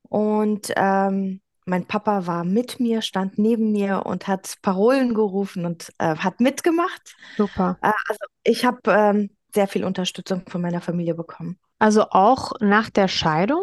und 0.04 0.72
ähm, 0.76 1.42
mein 1.66 1.86
Papa 1.86 2.26
war 2.26 2.44
mit 2.44 2.80
mir, 2.80 3.02
stand 3.02 3.38
neben 3.38 3.72
mir 3.72 4.06
und 4.06 4.28
hat 4.28 4.56
Parolen 4.62 5.14
gerufen 5.14 5.66
und 5.66 5.94
äh, 6.00 6.16
hat 6.16 6.40
mitgemacht. 6.40 7.16
Super. 7.38 7.78
Äh, 7.82 7.92
also 8.08 8.20
ich 8.44 8.66
habe 8.66 8.80
ähm, 8.88 9.30
sehr 9.54 9.68
viel 9.68 9.84
Unterstützung 9.84 10.44
von 10.48 10.62
meiner 10.62 10.82
Familie 10.82 11.16
bekommen. 11.16 11.60
Also 11.78 12.08
auch 12.10 12.54
nach 12.60 12.90
der 12.90 13.08
Scheidung? 13.08 13.62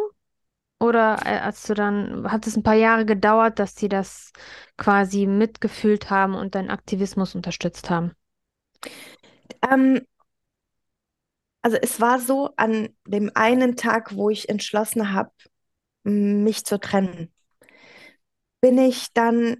Oder 0.78 1.18
äh, 1.24 1.38
als 1.38 1.62
du 1.66 1.74
dann, 1.74 2.30
hat 2.30 2.46
es 2.46 2.56
ein 2.56 2.62
paar 2.62 2.74
Jahre 2.74 3.06
gedauert, 3.06 3.58
dass 3.58 3.76
sie 3.76 3.88
das 3.88 4.32
quasi 4.76 5.26
mitgefühlt 5.26 6.10
haben 6.10 6.34
und 6.34 6.54
deinen 6.54 6.70
Aktivismus 6.70 7.34
unterstützt 7.34 7.88
haben? 7.88 8.12
Ähm, 9.70 10.02
also 11.66 11.78
es 11.82 12.00
war 12.00 12.20
so 12.20 12.50
an 12.54 12.90
dem 13.08 13.28
einen 13.34 13.74
Tag, 13.74 14.14
wo 14.14 14.30
ich 14.30 14.48
entschlossen 14.48 15.12
habe, 15.12 15.32
mich 16.04 16.64
zu 16.64 16.78
trennen, 16.78 17.32
bin 18.60 18.78
ich 18.78 19.12
dann 19.14 19.56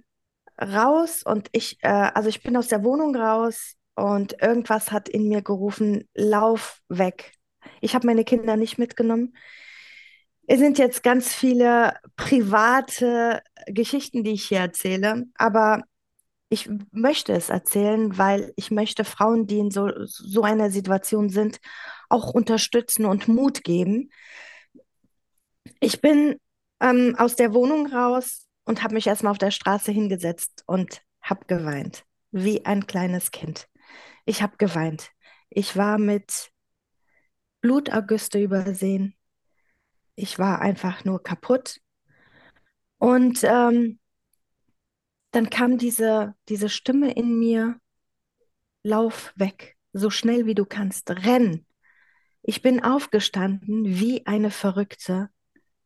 raus 0.57 1.21
und 1.21 1.49
ich, 1.51 1.79
äh, 1.81 1.89
also 1.89 2.29
ich 2.29 2.43
bin 2.43 2.55
aus 2.55 2.69
der 2.69 2.85
Wohnung 2.85 3.13
raus 3.13 3.73
und 3.95 4.41
irgendwas 4.41 4.93
hat 4.93 5.09
in 5.09 5.27
mir 5.27 5.41
gerufen, 5.41 6.07
lauf 6.13 6.79
weg. 6.87 7.33
Ich 7.81 7.93
habe 7.93 8.07
meine 8.07 8.23
Kinder 8.23 8.55
nicht 8.55 8.77
mitgenommen. 8.77 9.35
Es 10.47 10.59
sind 10.59 10.77
jetzt 10.77 11.03
ganz 11.03 11.35
viele 11.35 11.93
private 12.15 13.41
Geschichten, 13.65 14.23
die 14.23 14.31
ich 14.31 14.45
hier 14.45 14.59
erzähle, 14.59 15.25
aber 15.35 15.83
ich 16.49 16.69
möchte 16.91 17.33
es 17.33 17.49
erzählen, 17.49 18.17
weil 18.17 18.53
ich 18.55 18.71
möchte 18.71 19.03
Frauen, 19.03 19.47
die 19.47 19.59
in 19.59 19.71
so, 19.71 19.89
so 20.05 20.43
einer 20.43 20.71
Situation 20.71 21.29
sind, 21.29 21.59
auch 22.09 22.33
unterstützen 22.33 23.05
und 23.05 23.27
Mut 23.27 23.63
geben. 23.63 24.09
Ich 25.79 25.99
bin 25.99 26.39
ähm, 26.79 27.15
aus 27.17 27.35
der 27.35 27.53
Wohnung 27.53 27.87
raus 27.87 28.47
und 28.63 28.81
habe 28.83 28.93
mich 28.93 29.07
erstmal 29.07 29.31
auf 29.31 29.37
der 29.37 29.51
Straße 29.51 29.91
hingesetzt 29.91 30.63
und 30.67 31.01
habe 31.21 31.45
geweint, 31.47 32.05
wie 32.31 32.65
ein 32.65 32.87
kleines 32.87 33.31
Kind. 33.31 33.67
Ich 34.25 34.41
habe 34.41 34.57
geweint. 34.57 35.11
Ich 35.49 35.75
war 35.75 35.97
mit 35.97 36.51
Blutergüste 37.61 38.39
übersehen. 38.39 39.15
Ich 40.15 40.39
war 40.39 40.61
einfach 40.61 41.03
nur 41.03 41.21
kaputt. 41.21 41.79
Und 42.97 43.43
ähm, 43.43 43.99
dann 45.31 45.49
kam 45.49 45.77
diese, 45.77 46.35
diese 46.49 46.69
Stimme 46.69 47.13
in 47.13 47.37
mir, 47.37 47.79
lauf 48.83 49.33
weg, 49.35 49.77
so 49.93 50.09
schnell 50.09 50.45
wie 50.45 50.55
du 50.55 50.65
kannst, 50.65 51.09
renn. 51.09 51.65
Ich 52.41 52.61
bin 52.61 52.83
aufgestanden 52.83 53.85
wie 53.85 54.25
eine 54.25 54.51
Verrückte, 54.51 55.29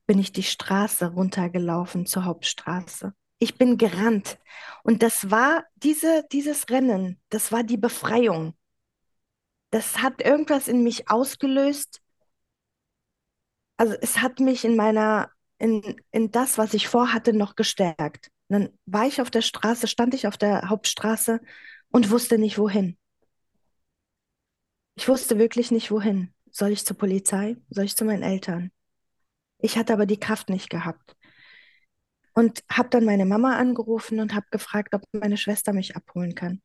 bin 0.06 0.20
ich 0.20 0.32
die 0.32 0.44
Straße 0.44 1.14
runtergelaufen 1.14 2.06
zur 2.06 2.26
Hauptstraße. 2.26 3.14
Ich 3.40 3.58
bin 3.58 3.78
gerannt. 3.78 4.38
Und 4.84 5.02
das 5.02 5.32
war 5.32 5.64
diese, 5.76 6.24
dieses 6.32 6.70
Rennen, 6.70 7.20
das 7.30 7.52
war 7.52 7.64
die 7.64 7.78
Befreiung. 7.78 8.56
Das 9.72 10.02
hat 10.04 10.22
irgendwas 10.22 10.68
in 10.68 10.84
mich 10.84 11.10
ausgelöst. 11.10 12.02
Also 13.78 13.96
es 14.02 14.22
hat 14.22 14.40
mich 14.40 14.64
in 14.64 14.76
meiner, 14.76 15.32
in, 15.58 16.00
in 16.12 16.30
das, 16.30 16.60
was 16.60 16.76
ich 16.76 16.88
vorhatte, 16.88 17.34
noch 17.34 17.56
gestärkt. 17.56 18.30
Dann 18.52 18.70
war 18.86 19.08
ich 19.08 19.22
auf 19.22 19.32
der 19.32 19.42
Straße, 19.42 19.88
stand 19.88 20.14
ich 20.14 20.28
auf 20.28 20.38
der 20.38 20.70
Hauptstraße 20.70 21.40
und 21.90 22.12
wusste 22.12 22.38
nicht 22.38 22.58
wohin. 22.58 22.98
Ich 24.96 25.08
wusste 25.08 25.40
wirklich 25.40 25.72
nicht 25.72 25.90
wohin. 25.90 26.34
Soll 26.52 26.72
ich 26.72 26.86
zur 26.86 26.98
Polizei? 26.98 27.56
Soll 27.70 27.86
ich 27.86 27.96
zu 27.96 28.04
meinen 28.04 28.24
Eltern? 28.24 28.72
Ich 29.60 29.78
hatte 29.78 29.94
aber 29.94 30.06
die 30.06 30.20
Kraft 30.20 30.50
nicht 30.50 30.70
gehabt. 30.70 31.16
Und 32.34 32.62
habe 32.70 32.90
dann 32.90 33.06
meine 33.06 33.26
Mama 33.26 33.56
angerufen 33.56 34.20
und 34.20 34.36
habe 34.36 34.48
gefragt, 34.52 34.94
ob 34.96 35.04
meine 35.14 35.38
Schwester 35.38 35.72
mich 35.72 35.96
abholen 35.96 36.36
kann. 36.36 36.62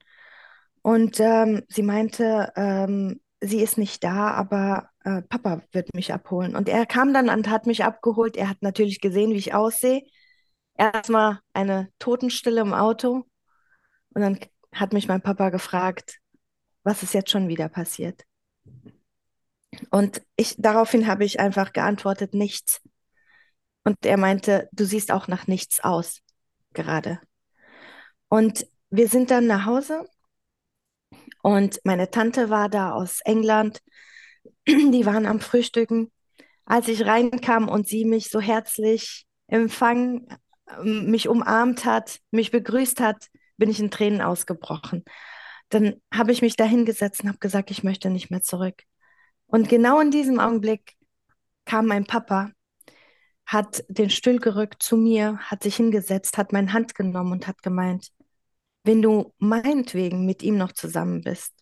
Und 0.82 1.20
ähm, 1.20 1.62
sie 1.68 1.82
meinte, 1.82 2.52
ähm, 2.56 3.20
sie 3.40 3.60
ist 3.62 3.78
nicht 3.78 4.02
da, 4.02 4.32
aber 4.32 4.90
äh, 5.04 5.22
Papa 5.22 5.62
wird 5.70 5.94
mich 5.94 6.12
abholen. 6.12 6.56
Und 6.56 6.68
er 6.68 6.84
kam 6.84 7.14
dann 7.14 7.28
und 7.28 7.48
hat 7.48 7.66
mich 7.66 7.84
abgeholt. 7.84 8.36
Er 8.36 8.48
hat 8.48 8.62
natürlich 8.62 9.00
gesehen, 9.00 9.30
wie 9.30 9.38
ich 9.38 9.54
aussehe. 9.54 10.02
Erstmal 10.76 11.40
eine 11.52 11.90
Totenstille 11.98 12.60
im 12.60 12.74
Auto. 12.74 13.26
Und 14.14 14.22
dann 14.22 14.38
hat 14.72 14.92
mich 14.92 15.08
mein 15.08 15.22
Papa 15.22 15.50
gefragt, 15.50 16.18
was 16.82 17.02
ist 17.02 17.14
jetzt 17.14 17.30
schon 17.30 17.48
wieder 17.48 17.68
passiert? 17.68 18.24
Und 19.90 20.22
ich, 20.36 20.54
daraufhin 20.58 21.06
habe 21.06 21.24
ich 21.24 21.40
einfach 21.40 21.72
geantwortet, 21.72 22.34
nichts. 22.34 22.80
Und 23.84 24.04
er 24.04 24.16
meinte, 24.16 24.68
du 24.72 24.84
siehst 24.84 25.12
auch 25.12 25.28
nach 25.28 25.46
nichts 25.46 25.80
aus, 25.80 26.20
gerade. 26.72 27.20
Und 28.28 28.66
wir 28.90 29.08
sind 29.08 29.30
dann 29.30 29.46
nach 29.46 29.66
Hause 29.66 30.06
und 31.42 31.80
meine 31.84 32.10
Tante 32.10 32.50
war 32.50 32.68
da 32.68 32.92
aus 32.92 33.20
England. 33.24 33.80
Die 34.66 35.06
waren 35.06 35.26
am 35.26 35.40
Frühstücken. 35.40 36.10
Als 36.64 36.88
ich 36.88 37.06
reinkam 37.06 37.68
und 37.68 37.86
sie 37.86 38.04
mich 38.04 38.30
so 38.30 38.40
herzlich 38.40 39.26
empfangen, 39.46 40.26
mich 40.82 41.28
umarmt 41.28 41.84
hat, 41.84 42.20
mich 42.30 42.50
begrüßt 42.50 43.00
hat, 43.00 43.28
bin 43.56 43.70
ich 43.70 43.80
in 43.80 43.90
Tränen 43.90 44.20
ausgebrochen. 44.20 45.04
Dann 45.68 46.00
habe 46.12 46.32
ich 46.32 46.42
mich 46.42 46.56
da 46.56 46.64
hingesetzt 46.64 47.22
und 47.22 47.28
habe 47.28 47.38
gesagt, 47.38 47.70
ich 47.70 47.82
möchte 47.82 48.10
nicht 48.10 48.30
mehr 48.30 48.42
zurück. 48.42 48.82
Und 49.46 49.68
genau 49.68 50.00
in 50.00 50.10
diesem 50.10 50.38
Augenblick 50.40 50.94
kam 51.64 51.86
mein 51.86 52.04
Papa, 52.04 52.50
hat 53.46 53.84
den 53.88 54.10
Stuhl 54.10 54.38
gerückt 54.38 54.82
zu 54.82 54.96
mir, 54.96 55.38
hat 55.38 55.62
sich 55.62 55.76
hingesetzt, 55.76 56.36
hat 56.36 56.52
meine 56.52 56.72
Hand 56.72 56.94
genommen 56.94 57.32
und 57.32 57.46
hat 57.46 57.62
gemeint, 57.62 58.08
wenn 58.82 59.02
du 59.02 59.32
meinetwegen 59.38 60.26
mit 60.26 60.42
ihm 60.42 60.58
noch 60.58 60.72
zusammen 60.72 61.22
bist, 61.22 61.52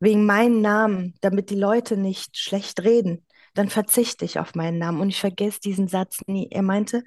wegen 0.00 0.26
meinem 0.26 0.60
Namen, 0.60 1.14
damit 1.20 1.50
die 1.50 1.58
Leute 1.58 1.96
nicht 1.96 2.36
schlecht 2.36 2.82
reden, 2.82 3.26
dann 3.54 3.70
verzichte 3.70 4.24
ich 4.24 4.38
auf 4.38 4.54
meinen 4.54 4.78
Namen. 4.78 5.00
Und 5.00 5.08
ich 5.08 5.20
vergesse 5.20 5.60
diesen 5.60 5.88
Satz 5.88 6.20
nie. 6.26 6.48
Er 6.50 6.62
meinte, 6.62 7.02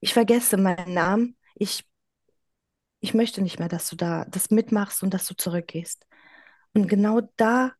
ich 0.00 0.12
vergesse 0.12 0.56
meinen 0.56 0.94
Namen, 0.94 1.36
ich, 1.54 1.84
ich 3.00 3.14
möchte 3.14 3.42
nicht 3.42 3.58
mehr, 3.58 3.68
dass 3.68 3.88
du 3.88 3.96
da 3.96 4.24
das 4.26 4.50
mitmachst 4.50 5.02
und 5.02 5.14
dass 5.14 5.26
du 5.26 5.34
zurückgehst. 5.34 6.06
Und 6.74 6.88
genau 6.88 7.22
da 7.36 7.72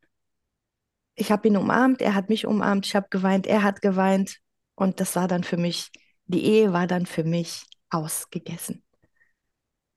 ich 1.16 1.32
habe 1.32 1.48
ihn 1.48 1.56
umarmt, 1.56 2.02
er 2.02 2.14
hat 2.14 2.28
mich 2.28 2.46
umarmt, 2.46 2.86
ich 2.86 2.94
habe 2.94 3.08
geweint, 3.10 3.46
er 3.46 3.62
hat 3.62 3.82
geweint. 3.82 4.38
Und 4.74 5.00
das 5.00 5.16
war 5.16 5.26
dann 5.26 5.42
für 5.42 5.56
mich, 5.56 5.90
die 6.26 6.44
Ehe 6.44 6.72
war 6.72 6.86
dann 6.86 7.06
für 7.06 7.24
mich 7.24 7.64
ausgegessen. 7.90 8.84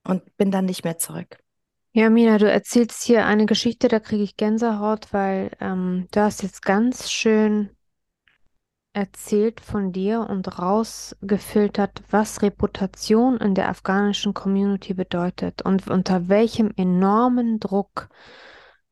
Und 0.05 0.38
bin 0.38 0.49
dann 0.49 0.65
nicht 0.65 0.86
mehr 0.86 0.97
zurück. 0.97 1.38
Ja, 1.91 2.10
Mina, 2.10 2.38
du 2.38 2.49
erzählst 2.49 3.03
hier 3.03 3.25
eine 3.25 3.45
Geschichte, 3.45 3.89
da 3.89 3.99
kriege 3.99 4.23
ich 4.23 4.38
Gänsehaut, 4.38 5.12
weil 5.12 5.51
ähm, 5.60 6.08
du 6.12 6.21
hast 6.21 6.41
jetzt 6.41 6.62
ganz 6.62 7.12
schön 7.12 7.69
erzählt 8.99 9.62
von 9.62 9.93
dir 9.93 10.27
und 10.29 10.59
rausgefiltert, 10.59 12.03
was 12.12 12.41
Reputation 12.41 13.38
in 13.38 13.55
der 13.55 13.69
afghanischen 13.69 14.33
Community 14.33 14.93
bedeutet 14.93 15.62
und 15.62 15.89
unter 15.89 16.27
welchem 16.27 16.71
enormen 16.75 17.62
Druck 17.62 18.09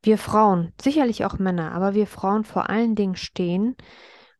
wir 0.02 0.16
Frauen, 0.16 0.72
sicherlich 0.80 1.26
auch 1.26 1.38
Männer, 1.38 1.72
aber 1.72 1.92
wir 1.92 2.06
Frauen 2.06 2.44
vor 2.44 2.70
allen 2.70 2.94
Dingen 2.94 3.16
stehen, 3.16 3.76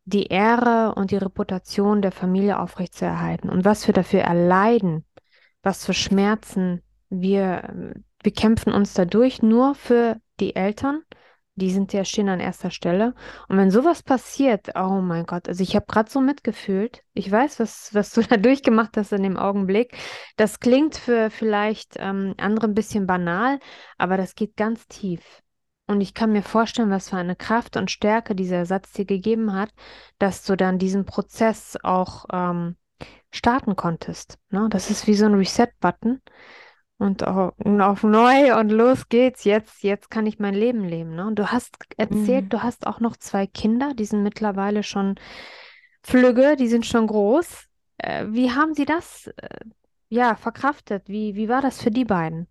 die 0.07 0.28
Ehre 0.28 0.94
und 0.94 1.11
die 1.11 1.18
Reputation 1.18 2.00
der 2.00 2.12
Familie 2.12 2.59
aufrechtzuerhalten 2.59 3.50
und 3.50 3.66
was 3.66 3.87
wir 3.87 3.92
dafür 3.92 4.20
erleiden, 4.20 5.04
was 5.62 5.85
für 5.85 5.92
Schmerzen 5.92 6.83
wir, 7.11 7.92
wir 8.22 8.33
kämpfen 8.33 8.72
uns 8.72 8.94
dadurch 8.94 9.42
nur 9.42 9.74
für 9.74 10.16
die 10.40 10.57
Eltern, 10.57 11.02
die 11.59 11.71
sind 11.71 11.92
ja 11.92 12.05
stehen 12.05 12.29
an 12.29 12.40
erster 12.40 12.71
Stelle. 12.71 13.14
Und 13.49 13.59
wenn 13.59 13.71
sowas 13.71 14.03
passiert, 14.03 14.71
oh 14.77 15.01
mein 15.01 15.27
Gott, 15.27 15.49
also 15.49 15.62
ich 15.62 15.77
habe 15.77 15.87
gerade 15.87 16.11
so 16.11 16.21
mitgefühlt. 16.21 17.03
Ich 17.14 17.31
weiß, 17.31 17.61
was, 17.61 17.94
was 17.94 18.12
du 18.12 18.23
da 18.29 18.37
durchgemacht 18.37 18.97
hast 18.97 19.12
in 19.12 19.23
dem 19.23 19.37
Augenblick. 19.37 19.97
Das 20.37 20.61
klingt 20.61 20.97
für 20.97 21.31
vielleicht 21.31 21.97
ähm, 21.99 22.35
andere 22.38 22.66
ein 22.66 22.75
bisschen 22.75 23.07
banal, 23.07 23.59
aber 23.99 24.16
das 24.16 24.35
geht 24.35 24.57
ganz 24.57 24.87
tief. 24.88 25.23
Und 25.87 26.03
ich 26.03 26.12
kann 26.14 26.33
mir 26.33 26.42
vorstellen, 26.42 26.90
was 26.90 27.09
für 27.09 27.16
eine 27.16 27.35
Kraft 27.35 27.77
und 27.77 27.90
Stärke 27.90 28.35
dieser 28.35 28.66
Satz 28.66 28.92
dir 28.92 29.07
gegeben 29.07 29.55
hat, 29.55 29.71
dass 30.18 30.44
du 30.44 30.55
dann 30.55 30.79
diesen 30.79 31.07
Prozess 31.07 31.79
auch 31.83 32.27
ähm, 32.31 32.77
starten 33.31 33.75
konntest. 33.75 34.38
Ne? 34.51 34.68
Das 34.71 34.90
ist 34.90 35.07
wie 35.07 35.14
so 35.14 35.25
ein 35.25 35.35
Reset-Button. 35.35 36.21
Und 36.98 37.24
auf, 37.26 37.54
und 37.58 37.80
auf 37.80 38.02
neu 38.02 38.58
und 38.58 38.70
los 38.70 39.08
geht's. 39.08 39.44
Jetzt, 39.44 39.82
jetzt 39.84 40.11
kann 40.11 40.26
ich 40.26 40.38
mein 40.40 40.54
Leben 40.54 40.84
leben. 40.84 41.14
Ne? 41.14 41.26
Und 41.26 41.38
du 41.38 41.52
hast 41.52 41.76
erzählt, 41.96 42.46
Mhm. 42.46 42.50
du 42.52 42.62
hast 42.62 42.87
auch 42.87 43.00
noch 43.00 43.16
zwei 43.16 43.46
Kinder, 43.46 43.94
die 43.94 44.04
sind 44.04 44.22
mittlerweile 44.24 44.82
schon 44.82 45.14
flügge, 46.04 46.56
die 46.56 46.68
sind 46.68 46.87
schon 46.87 47.06
groß. 47.06 47.66
Äh, 47.98 48.26
wie 48.30 48.50
haben 48.52 48.74
sie 48.74 48.84
das, 48.87 49.28
äh, 49.38 49.61
ja, 50.11 50.37
verkraftet? 50.37 51.08
Wie, 51.08 51.34
wie 51.37 51.48
war 51.48 51.62
das 51.62 51.82
für 51.82 51.90
die 51.90 52.04
beiden? 52.04 52.48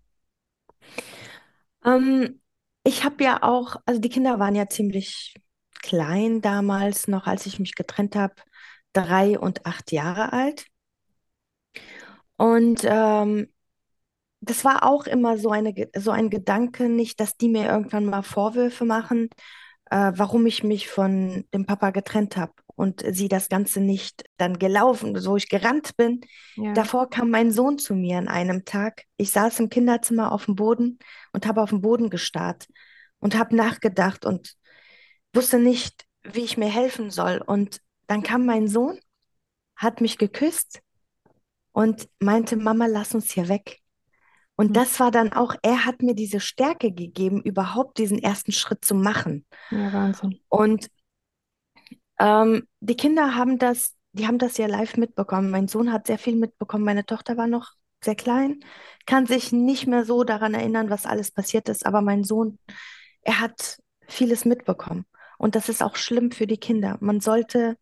Ähm, 1.84 2.40
ich 2.84 3.04
habe 3.04 3.22
ja 3.24 3.42
auch, 3.42 3.76
also 3.86 4.00
die 4.00 4.08
Kinder 4.08 4.38
waren 4.38 4.54
ja 4.54 4.68
ziemlich 4.68 5.34
klein 5.82 6.40
damals 6.40 7.08
noch, 7.08 7.26
als 7.26 7.46
ich 7.46 7.58
mich 7.58 7.74
getrennt 7.74 8.16
habe, 8.16 8.34
drei 8.92 9.38
und 9.38 9.66
acht 9.66 9.92
Jahre 9.92 10.32
alt. 10.32 10.66
Und 12.36 12.82
ähm, 12.84 13.48
das 14.40 14.64
war 14.64 14.84
auch 14.84 15.06
immer 15.06 15.38
so 15.38 15.50
eine, 15.50 15.74
so 15.96 16.10
ein 16.10 16.30
Gedanke, 16.30 16.88
nicht, 16.88 17.20
dass 17.20 17.36
die 17.36 17.48
mir 17.48 17.66
irgendwann 17.66 18.06
mal 18.06 18.22
Vorwürfe 18.22 18.84
machen, 18.84 19.28
äh, 19.90 20.12
warum 20.14 20.46
ich 20.46 20.62
mich 20.62 20.88
von 20.88 21.44
dem 21.52 21.66
Papa 21.66 21.90
getrennt 21.90 22.36
habe 22.36 22.52
und 22.76 23.04
sie 23.10 23.28
das 23.28 23.48
Ganze 23.48 23.80
nicht 23.80 24.24
dann 24.36 24.58
gelaufen, 24.58 25.18
so 25.18 25.36
ich 25.36 25.48
gerannt 25.48 25.96
bin. 25.96 26.20
Ja. 26.54 26.72
Davor 26.74 27.10
kam 27.10 27.30
mein 27.30 27.50
Sohn 27.50 27.78
zu 27.78 27.94
mir 27.94 28.18
an 28.18 28.28
einem 28.28 28.64
Tag. 28.64 29.04
Ich 29.16 29.30
saß 29.30 29.58
im 29.60 29.68
Kinderzimmer 29.68 30.30
auf 30.30 30.44
dem 30.44 30.54
Boden 30.54 30.98
und 31.32 31.46
habe 31.46 31.62
auf 31.62 31.70
den 31.70 31.80
Boden 31.80 32.10
gestarrt 32.10 32.68
und 33.18 33.36
habe 33.36 33.56
nachgedacht 33.56 34.24
und 34.24 34.54
wusste 35.34 35.58
nicht, 35.58 36.04
wie 36.22 36.44
ich 36.44 36.56
mir 36.56 36.70
helfen 36.70 37.10
soll. 37.10 37.42
Und 37.44 37.80
dann 38.06 38.22
kam 38.22 38.46
mein 38.46 38.68
Sohn, 38.68 39.00
hat 39.74 40.00
mich 40.00 40.18
geküsst 40.18 40.80
und 41.72 42.08
meinte, 42.20 42.56
Mama, 42.56 42.86
lass 42.86 43.14
uns 43.14 43.32
hier 43.32 43.48
weg. 43.48 43.80
Und 44.58 44.68
Hm. 44.68 44.72
das 44.74 44.98
war 44.98 45.10
dann 45.12 45.32
auch, 45.32 45.54
er 45.62 45.86
hat 45.86 46.02
mir 46.02 46.14
diese 46.14 46.40
Stärke 46.40 46.92
gegeben, 46.92 47.40
überhaupt 47.40 47.98
diesen 47.98 48.18
ersten 48.18 48.52
Schritt 48.52 48.84
zu 48.84 48.94
machen. 48.94 49.46
Ja, 49.70 49.92
Wahnsinn. 49.92 50.40
Und 50.48 50.88
ähm, 52.18 52.66
die 52.80 52.96
Kinder 52.96 53.36
haben 53.36 53.58
das, 53.58 53.94
die 54.12 54.26
haben 54.26 54.38
das 54.38 54.58
ja 54.58 54.66
live 54.66 54.96
mitbekommen. 54.96 55.50
Mein 55.50 55.68
Sohn 55.68 55.92
hat 55.92 56.08
sehr 56.08 56.18
viel 56.18 56.34
mitbekommen, 56.34 56.84
meine 56.84 57.06
Tochter 57.06 57.36
war 57.36 57.46
noch 57.46 57.72
sehr 58.04 58.16
klein, 58.16 58.60
kann 59.06 59.26
sich 59.26 59.52
nicht 59.52 59.86
mehr 59.86 60.04
so 60.04 60.24
daran 60.24 60.54
erinnern, 60.54 60.90
was 60.90 61.06
alles 61.06 61.30
passiert 61.30 61.68
ist, 61.68 61.86
aber 61.86 62.00
mein 62.00 62.24
Sohn, 62.24 62.58
er 63.22 63.40
hat 63.40 63.78
vieles 64.08 64.44
mitbekommen. 64.44 65.04
Und 65.38 65.54
das 65.54 65.68
ist 65.68 65.82
auch 65.84 65.94
schlimm 65.94 66.32
für 66.32 66.48
die 66.48 66.58
Kinder. 66.58 66.96
Man 67.00 67.20
sollte, 67.20 67.76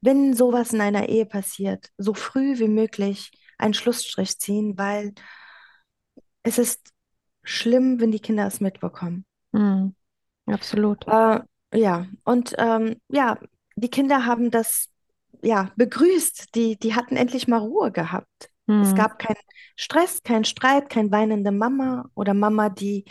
wenn 0.00 0.34
sowas 0.34 0.72
in 0.72 0.80
einer 0.80 1.08
Ehe 1.10 1.26
passiert, 1.26 1.90
so 1.98 2.14
früh 2.14 2.58
wie 2.58 2.68
möglich 2.68 3.32
einen 3.58 3.74
Schlussstrich 3.74 4.38
ziehen, 4.38 4.78
weil 4.78 5.12
es 6.46 6.58
ist 6.58 6.92
schlimm, 7.42 8.00
wenn 8.00 8.10
die 8.12 8.20
Kinder 8.20 8.46
es 8.46 8.60
mitbekommen. 8.60 9.24
Hm. 9.52 9.94
Absolut. 10.46 11.06
Äh, 11.06 11.40
ja, 11.74 12.06
und 12.24 12.54
ähm, 12.58 12.96
ja, 13.08 13.38
die 13.76 13.88
Kinder 13.90 14.26
haben 14.26 14.50
das 14.50 14.88
ja 15.42 15.70
begrüßt. 15.76 16.54
Die, 16.54 16.78
die 16.78 16.94
hatten 16.94 17.16
endlich 17.16 17.48
mal 17.48 17.58
Ruhe 17.58 17.92
gehabt. 17.92 18.50
Es 18.68 18.90
Hm. 18.90 18.96
gab 18.96 19.18
keinen 19.18 19.36
Stress, 19.76 20.22
keinen 20.22 20.44
Streit, 20.44 20.88
keine 20.88 21.10
weinende 21.12 21.52
Mama 21.52 22.10
oder 22.14 22.34
Mama, 22.34 22.68
die 22.68 23.04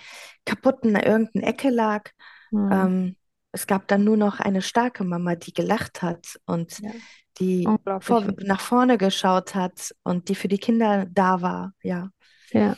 kaputt 0.45 0.83
in 0.83 0.95
irgendeiner 0.95 1.47
Ecke 1.47 1.69
lag. 1.69 2.09
Hm. 2.51 2.69
Ähm, 2.71 3.15
es 3.51 3.67
gab 3.67 3.87
dann 3.87 4.03
nur 4.03 4.17
noch 4.17 4.39
eine 4.41 4.61
starke 4.61 5.03
Mama, 5.05 5.35
die 5.35 5.53
gelacht 5.53 6.01
hat 6.01 6.37
und 6.45 6.79
Ja. 6.79 6.91
die 7.39 7.67
vor, 8.01 8.21
nach 8.39 8.59
vorne 8.59 8.97
geschaut 8.97 9.55
hat 9.55 9.93
und 10.03 10.27
die 10.29 10.35
für 10.35 10.47
die 10.49 10.57
Kinder 10.57 11.05
da 11.09 11.41
war. 11.41 11.73
Ja. 11.83 12.09
Ja. 12.51 12.75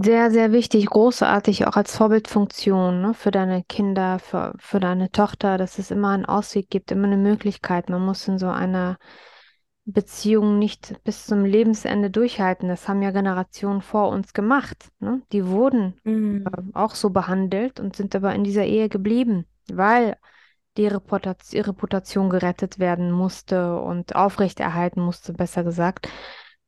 Sehr, 0.00 0.30
sehr 0.30 0.52
wichtig, 0.52 0.86
großartig, 0.86 1.66
auch 1.66 1.74
als 1.74 1.96
Vorbildfunktion, 1.96 3.00
ne, 3.00 3.14
für 3.14 3.32
deine 3.32 3.64
Kinder, 3.64 4.20
für, 4.20 4.54
für 4.58 4.78
deine 4.78 5.10
Tochter, 5.10 5.58
dass 5.58 5.78
es 5.78 5.90
immer 5.90 6.10
einen 6.10 6.24
Ausweg 6.24 6.70
gibt, 6.70 6.92
immer 6.92 7.08
eine 7.08 7.16
Möglichkeit. 7.16 7.88
Man 7.90 8.04
muss 8.04 8.28
in 8.28 8.38
so 8.38 8.46
einer 8.48 8.98
Beziehung 9.84 10.58
nicht 10.60 11.02
bis 11.02 11.26
zum 11.26 11.44
Lebensende 11.44 12.10
durchhalten. 12.10 12.68
Das 12.68 12.86
haben 12.86 13.02
ja 13.02 13.10
Generationen 13.10 13.82
vor 13.82 14.10
uns 14.10 14.34
gemacht, 14.34 14.88
ne? 15.00 15.22
Die 15.32 15.46
wurden 15.46 16.00
Mhm. 16.04 16.44
auch 16.74 16.94
so 16.94 17.10
behandelt 17.10 17.80
und 17.80 17.96
sind 17.96 18.14
aber 18.14 18.34
in 18.34 18.44
dieser 18.44 18.64
Ehe 18.64 18.88
geblieben, 18.88 19.46
weil 19.72 20.16
die 20.76 20.86
Reputation, 20.86 21.62
Reputation 21.62 22.30
gerettet 22.30 22.78
werden 22.78 23.10
musste 23.10 23.80
und 23.80 24.14
aufrechterhalten 24.14 25.00
musste, 25.00 25.32
besser 25.32 25.64
gesagt. 25.64 26.08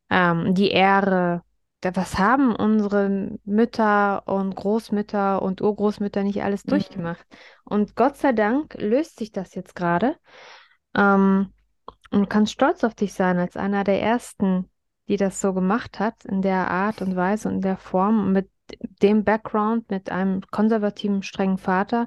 Ähm, 0.08 0.52
die 0.54 0.70
Ehre. 0.70 1.42
Was 1.82 2.18
haben 2.18 2.54
unsere 2.54 3.38
Mütter 3.44 4.26
und 4.26 4.54
Großmütter 4.54 5.40
und 5.42 5.62
Urgroßmütter 5.62 6.22
nicht 6.22 6.42
alles 6.42 6.64
Mhm. 6.64 6.70
durchgemacht? 6.70 7.26
Und 7.64 7.96
Gott 7.96 8.16
sei 8.16 8.32
Dank 8.32 8.74
löst 8.78 9.18
sich 9.18 9.32
das 9.32 9.54
jetzt 9.54 9.74
gerade. 9.74 10.16
Ähm, 10.94 11.52
und 12.10 12.20
du 12.22 12.26
kannst 12.26 12.52
stolz 12.52 12.84
auf 12.84 12.94
dich 12.94 13.14
sein, 13.14 13.38
als 13.38 13.56
einer 13.56 13.84
der 13.84 14.02
ersten, 14.02 14.68
die 15.08 15.16
das 15.16 15.40
so 15.40 15.54
gemacht 15.54 15.98
hat, 16.00 16.24
in 16.24 16.42
der 16.42 16.70
Art 16.70 17.02
und 17.02 17.16
Weise 17.16 17.48
und 17.48 17.56
in 17.56 17.60
der 17.62 17.76
Form, 17.76 18.32
mit 18.32 18.50
dem 19.02 19.24
Background, 19.24 19.90
mit 19.90 20.10
einem 20.10 20.42
konservativen, 20.50 21.22
strengen 21.22 21.58
Vater. 21.58 22.06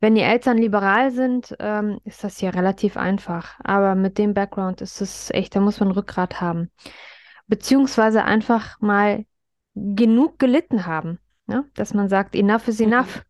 Wenn 0.00 0.14
die 0.14 0.20
Eltern 0.22 0.58
liberal 0.58 1.10
sind, 1.10 1.54
ähm, 1.60 1.98
ist 2.04 2.24
das 2.24 2.38
hier 2.38 2.54
relativ 2.54 2.96
einfach. 2.96 3.58
Aber 3.62 3.94
mit 3.94 4.18
dem 4.18 4.34
Background 4.34 4.80
ist 4.82 5.00
es 5.00 5.30
echt, 5.30 5.56
da 5.56 5.60
muss 5.60 5.80
man 5.80 5.90
Rückgrat 5.92 6.40
haben. 6.40 6.70
Beziehungsweise 7.46 8.24
einfach 8.24 8.80
mal 8.80 9.24
genug 9.74 10.38
gelitten 10.38 10.86
haben. 10.86 11.18
Ne? 11.46 11.68
Dass 11.74 11.94
man 11.94 12.08
sagt, 12.08 12.34
enough 12.34 12.68
is 12.68 12.80
Mhm. 12.80 12.86
enough. 12.86 13.24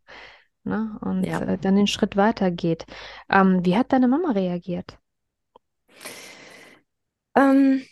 Ne? 0.65 0.99
Und 1.03 1.25
Ja. 1.25 1.41
äh, 1.41 1.59
dann 1.59 1.77
den 1.77 1.87
Schritt 1.87 2.17
weitergeht. 2.17 2.87
Ähm, 3.31 3.65
wie 3.65 3.77
hat 3.77 3.93
deine 3.93 4.09
Mama 4.09 4.33
reagiert? 4.33 4.99
Ähm, 7.37 7.83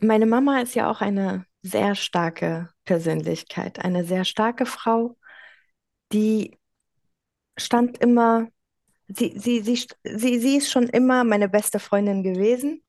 meine 0.00 0.26
Mama 0.26 0.60
ist 0.60 0.74
ja 0.74 0.90
auch 0.90 1.00
eine 1.00 1.46
sehr 1.62 1.94
starke 1.94 2.70
Persönlichkeit, 2.84 3.84
eine 3.84 4.04
sehr 4.04 4.24
starke 4.24 4.66
Frau, 4.66 5.16
die 6.12 6.58
stand 7.58 7.98
immer, 7.98 8.48
sie, 9.08 9.34
sie, 9.38 9.60
sie, 9.62 9.76
sie, 10.04 10.40
sie 10.40 10.56
ist 10.58 10.70
schon 10.70 10.88
immer 10.88 11.24
meine 11.24 11.48
beste 11.48 11.80
Freundin 11.80 12.22
gewesen 12.22 12.82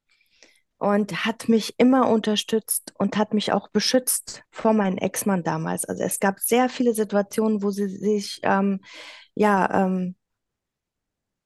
und 0.84 1.26
hat 1.26 1.48
mich 1.48 1.76
immer 1.78 2.10
unterstützt 2.10 2.93
und 2.98 3.15
hat 3.17 3.34
mich 3.34 3.54
auch 3.54 3.69
beschützt 3.69 4.43
vor 4.52 4.74
meinem 4.74 4.98
Ex-Mann 4.98 5.43
damals. 5.43 5.86
Also 5.86 6.04
es 6.04 6.19
gab 6.19 6.39
sehr 6.39 6.67
viele 6.67 6.93
Situationen, 6.93 7.63
wo 7.63 7.72
sie 7.72 7.88
sich, 7.88 8.41
ähm, 8.43 8.82
ja, 9.34 9.86
ähm, 9.86 10.15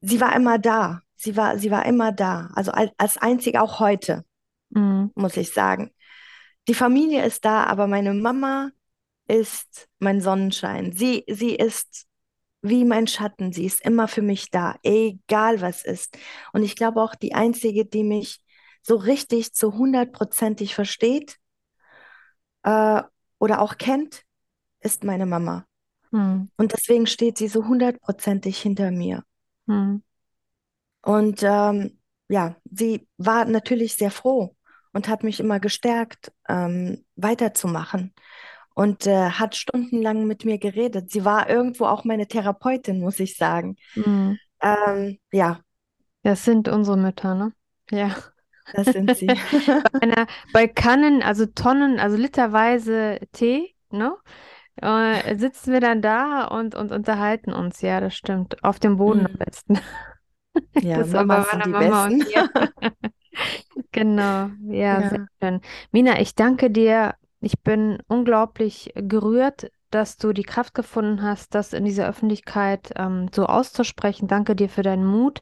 sie 0.01 0.19
war 0.19 0.35
immer 0.35 0.57
da. 0.57 1.01
Sie 1.15 1.35
war, 1.35 1.59
sie 1.59 1.69
war 1.69 1.85
immer 1.85 2.11
da. 2.11 2.49
Also 2.55 2.71
als, 2.71 2.91
als 2.97 3.17
einzige 3.17 3.61
auch 3.61 3.79
heute, 3.79 4.25
Mhm. 4.69 5.11
muss 5.15 5.37
ich 5.37 5.53
sagen. 5.53 5.91
Die 6.67 6.73
Familie 6.73 7.23
ist 7.25 7.45
da, 7.45 7.63
aber 7.65 7.87
meine 7.87 8.13
Mama 8.13 8.71
ist 9.27 9.87
mein 9.99 10.19
Sonnenschein. 10.19 10.91
Sie, 10.91 11.23
sie 11.27 11.55
ist 11.55 12.05
wie 12.61 12.83
mein 12.83 13.07
Schatten. 13.07 13.53
Sie 13.53 13.65
ist 13.65 13.81
immer 13.81 14.07
für 14.07 14.21
mich 14.21 14.49
da, 14.51 14.75
egal 14.83 15.61
was 15.61 15.85
ist. 15.85 16.17
Und 16.53 16.63
ich 16.63 16.75
glaube 16.75 17.01
auch 17.01 17.15
die 17.15 17.33
einzige, 17.33 17.85
die 17.85 18.03
mich 18.03 18.41
so 18.87 18.95
richtig 18.95 19.53
zu 19.53 19.73
hundertprozentig 19.77 20.75
versteht 20.75 21.37
äh, 22.63 23.01
oder 23.39 23.61
auch 23.61 23.77
kennt, 23.77 24.23
ist 24.79 25.03
meine 25.03 25.25
Mama. 25.25 25.65
Mhm. 26.11 26.49
Und 26.57 26.73
deswegen 26.73 27.07
steht 27.07 27.37
sie 27.37 27.47
so 27.47 27.65
hundertprozentig 27.67 28.59
hinter 28.61 28.91
mir. 28.91 29.23
Mhm. 29.65 30.03
Und 31.03 31.41
ähm, 31.43 31.99
ja, 32.29 32.55
sie 32.71 33.07
war 33.17 33.45
natürlich 33.45 33.95
sehr 33.95 34.11
froh 34.11 34.55
und 34.93 35.07
hat 35.07 35.23
mich 35.23 35.39
immer 35.39 35.59
gestärkt, 35.59 36.31
ähm, 36.49 37.05
weiterzumachen. 37.15 38.13
und 38.75 39.07
äh, 39.07 39.31
hat 39.31 39.55
stundenlang 39.55 40.27
mit 40.27 40.45
mir 40.45 40.59
geredet. 40.59 41.11
Sie 41.11 41.25
war 41.25 41.49
irgendwo 41.49 41.85
auch 41.87 42.05
meine 42.05 42.27
Therapeutin, 42.27 43.01
muss 43.01 43.19
ich 43.19 43.37
sagen. 43.37 43.77
Mhm. 43.95 44.39
Ähm, 44.61 45.19
ja, 45.31 45.61
Das 46.23 46.45
sind 46.45 46.67
unsere 46.67 46.97
Mütter, 46.97 47.33
ne? 47.35 47.53
Ja. 47.89 48.15
Das 48.73 48.91
sind 48.91 49.13
sie. 49.15 49.33
Einer, 49.99 50.27
bei 50.51 50.67
Kannen, 50.67 51.23
also 51.23 51.45
Tonnen, 51.47 51.99
also 51.99 52.17
literweise 52.17 53.19
Tee, 53.31 53.75
ne? 53.91 54.15
Äh, 54.77 55.37
sitzen 55.37 55.73
wir 55.73 55.81
dann 55.81 56.01
da 56.01 56.45
und, 56.47 56.75
und 56.75 56.91
unterhalten 56.91 57.53
uns. 57.53 57.81
Ja, 57.81 57.99
das 58.01 58.15
stimmt. 58.15 58.63
Auf 58.63 58.79
dem 58.79 58.97
Boden 58.97 59.21
am 59.27 59.27
Mm, 59.27 59.39
besten. 59.39 59.79
Ja, 60.79 61.05
Das 61.05 61.13
war 61.13 61.25
bei 61.25 61.39
Mamas 61.39 61.49
sind 61.49 61.65
meiner 61.65 61.67
die 61.67 61.73
Mama 61.73 62.11
Besten. 62.13 62.25
Genau. 63.91 64.49
Ja, 64.69 65.03
sehr 65.03 65.19
Ja. 65.19 65.27
schön. 65.41 65.61
Mina, 65.91 66.19
ich 66.19 66.35
danke 66.35 66.69
dir. 66.71 67.15
Ich 67.39 67.59
bin 67.61 67.99
unglaublich 68.07 68.91
gerührt 68.95 69.71
dass 69.89 70.17
du 70.17 70.33
die 70.33 70.43
Kraft 70.43 70.73
gefunden 70.73 71.21
hast, 71.21 71.55
das 71.55 71.71
in 71.71 71.85
dieser 71.85 72.09
Öffentlichkeit 72.09 72.91
ähm, 72.97 73.29
so 73.33 73.45
auszusprechen. 73.45 74.27
Danke 74.27 74.53
dir 74.53 74.67
für 74.67 74.81
deinen 74.83 75.05
Mut, 75.05 75.39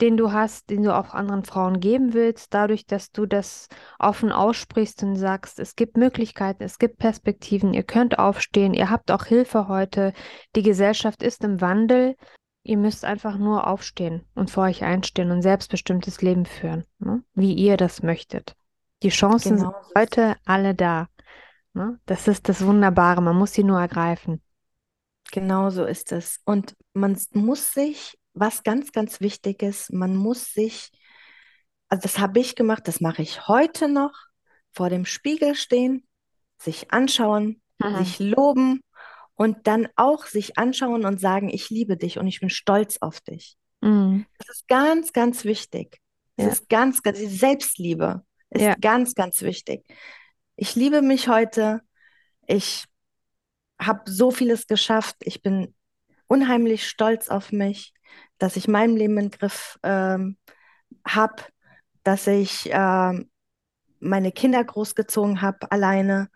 den 0.00 0.16
du 0.16 0.32
hast, 0.32 0.70
den 0.70 0.82
du 0.82 0.94
auch 0.94 1.14
anderen 1.14 1.44
Frauen 1.44 1.80
geben 1.80 2.12
willst, 2.12 2.52
dadurch, 2.52 2.86
dass 2.86 3.12
du 3.12 3.26
das 3.26 3.68
offen 3.98 4.30
aussprichst 4.30 5.02
und 5.02 5.16
sagst, 5.16 5.58
es 5.58 5.74
gibt 5.74 5.96
Möglichkeiten, 5.96 6.62
es 6.62 6.78
gibt 6.78 6.98
Perspektiven, 6.98 7.72
ihr 7.72 7.82
könnt 7.82 8.18
aufstehen, 8.18 8.74
ihr 8.74 8.90
habt 8.90 9.10
auch 9.10 9.24
Hilfe 9.24 9.68
heute, 9.68 10.12
die 10.54 10.62
Gesellschaft 10.62 11.22
ist 11.22 11.44
im 11.44 11.60
Wandel. 11.60 12.16
Ihr 12.62 12.76
müsst 12.76 13.04
einfach 13.04 13.38
nur 13.38 13.68
aufstehen 13.68 14.26
und 14.34 14.50
vor 14.50 14.64
euch 14.64 14.82
einstehen 14.82 15.30
und 15.30 15.40
selbstbestimmtes 15.40 16.20
Leben 16.20 16.46
führen, 16.46 16.84
ne? 16.98 17.22
wie 17.34 17.54
ihr 17.54 17.76
das 17.76 18.02
möchtet. 18.02 18.56
Die 19.02 19.10
Chancen 19.10 19.56
genau. 19.56 19.70
sind 19.70 19.94
heute 19.96 20.36
alle 20.44 20.74
da. 20.74 21.08
Ne? 21.74 22.00
Das 22.06 22.26
ist 22.26 22.48
das 22.48 22.64
Wunderbare, 22.66 23.22
man 23.22 23.36
muss 23.36 23.52
sie 23.52 23.62
nur 23.62 23.78
ergreifen. 23.78 24.42
Genau 25.30 25.70
so 25.70 25.84
ist 25.84 26.12
es. 26.12 26.40
Und 26.44 26.76
man 26.92 27.16
muss 27.32 27.72
sich, 27.72 28.18
was 28.36 28.62
ganz, 28.62 28.92
ganz 28.92 29.20
wichtig 29.20 29.62
ist, 29.62 29.92
man 29.92 30.14
muss 30.14 30.52
sich, 30.52 30.90
also 31.88 32.02
das 32.02 32.18
habe 32.18 32.38
ich 32.38 32.54
gemacht, 32.54 32.86
das 32.86 33.00
mache 33.00 33.22
ich 33.22 33.48
heute 33.48 33.88
noch, 33.88 34.12
vor 34.72 34.90
dem 34.90 35.06
Spiegel 35.06 35.54
stehen, 35.54 36.06
sich 36.58 36.92
anschauen, 36.92 37.62
mhm. 37.78 37.96
sich 38.04 38.18
loben 38.18 38.82
und 39.34 39.66
dann 39.66 39.88
auch 39.96 40.26
sich 40.26 40.58
anschauen 40.58 41.06
und 41.06 41.18
sagen, 41.18 41.48
ich 41.48 41.70
liebe 41.70 41.96
dich 41.96 42.18
und 42.18 42.26
ich 42.26 42.40
bin 42.40 42.50
stolz 42.50 42.98
auf 43.00 43.20
dich. 43.20 43.56
Mhm. 43.80 44.26
Das 44.38 44.56
ist 44.56 44.68
ganz, 44.68 45.12
ganz 45.12 45.44
wichtig. 45.44 45.98
Das 46.36 46.46
ja. 46.46 46.52
ist 46.52 46.68
ganz, 46.68 47.02
ganz, 47.02 47.18
die 47.18 47.26
Selbstliebe 47.26 48.22
ist 48.50 48.62
ja. 48.62 48.74
ganz, 48.74 49.14
ganz 49.14 49.40
wichtig. 49.42 49.84
Ich 50.56 50.74
liebe 50.74 51.00
mich 51.00 51.28
heute. 51.28 51.80
Ich 52.46 52.84
habe 53.80 54.10
so 54.10 54.30
vieles 54.30 54.66
geschafft. 54.66 55.16
Ich 55.20 55.42
bin 55.42 55.74
unheimlich 56.26 56.86
stolz 56.86 57.28
auf 57.28 57.52
mich, 57.52 57.92
dass 58.38 58.56
ich 58.56 58.68
mein 58.68 58.96
Leben 58.96 59.18
im 59.18 59.30
Griff 59.30 59.78
ähm, 59.82 60.36
habe, 61.06 61.42
dass 62.02 62.26
ich 62.26 62.68
ähm, 62.72 63.30
meine 64.00 64.32
Kinder 64.32 64.62
großgezogen 64.62 65.42
habe 65.42 65.70
alleine, 65.72 66.28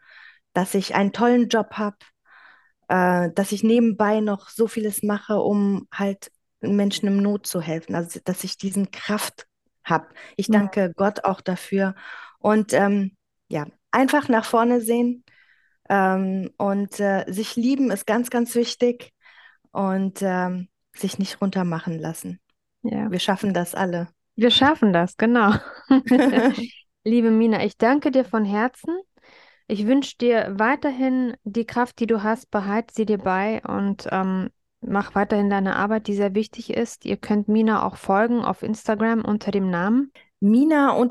dass 0.52 0.74
ich 0.74 0.94
einen 0.94 1.12
tollen 1.12 1.48
Job 1.48 1.74
habe, 1.74 1.96
äh, 2.88 3.30
dass 3.34 3.52
ich 3.52 3.62
nebenbei 3.62 4.20
noch 4.20 4.48
so 4.48 4.66
vieles 4.66 5.02
mache, 5.02 5.38
um 5.38 5.86
halt 5.92 6.30
Menschen 6.60 7.06
im 7.06 7.18
Not 7.18 7.46
zu 7.46 7.60
helfen, 7.60 7.94
also 7.94 8.20
dass 8.24 8.44
ich 8.44 8.58
diesen 8.58 8.90
Kraft 8.90 9.46
habe. 9.84 10.08
Ich 10.36 10.48
danke 10.48 10.80
ja. 10.80 10.88
Gott 10.88 11.24
auch 11.24 11.40
dafür. 11.40 11.94
Und 12.38 12.72
ähm, 12.72 13.16
ja, 13.48 13.66
einfach 13.90 14.28
nach 14.28 14.44
vorne 14.44 14.80
sehen 14.80 15.24
ähm, 15.88 16.50
und 16.56 17.00
äh, 17.00 17.24
sich 17.28 17.56
lieben 17.56 17.90
ist 17.90 18.06
ganz, 18.06 18.30
ganz 18.30 18.54
wichtig 18.54 19.12
und 19.72 20.20
ähm, 20.22 20.68
sich 21.00 21.18
nicht 21.18 21.40
runtermachen 21.40 21.98
lassen. 21.98 22.38
Ja. 22.82 23.10
Wir 23.10 23.18
schaffen 23.18 23.52
das 23.52 23.74
alle. 23.74 24.08
Wir 24.36 24.50
schaffen 24.50 24.92
das, 24.92 25.16
genau. 25.16 25.54
Liebe 27.04 27.30
Mina, 27.30 27.64
ich 27.64 27.76
danke 27.76 28.10
dir 28.10 28.24
von 28.24 28.44
Herzen. 28.44 28.94
Ich 29.66 29.86
wünsche 29.86 30.16
dir 30.18 30.54
weiterhin 30.58 31.34
die 31.44 31.64
Kraft, 31.64 32.00
die 32.00 32.06
du 32.06 32.22
hast, 32.22 32.50
behalte 32.50 32.92
sie 32.94 33.06
dir 33.06 33.18
bei 33.18 33.62
und 33.62 34.08
ähm, 34.10 34.50
mach 34.80 35.14
weiterhin 35.14 35.48
deine 35.48 35.76
Arbeit, 35.76 36.08
die 36.08 36.14
sehr 36.14 36.34
wichtig 36.34 36.70
ist. 36.70 37.04
Ihr 37.04 37.16
könnt 37.16 37.46
Mina 37.48 37.86
auch 37.86 37.96
folgen 37.96 38.40
auf 38.44 38.62
Instagram 38.62 39.24
unter 39.24 39.52
dem 39.52 39.70
Namen 39.70 40.10
Mina-Masumi. 40.40 41.08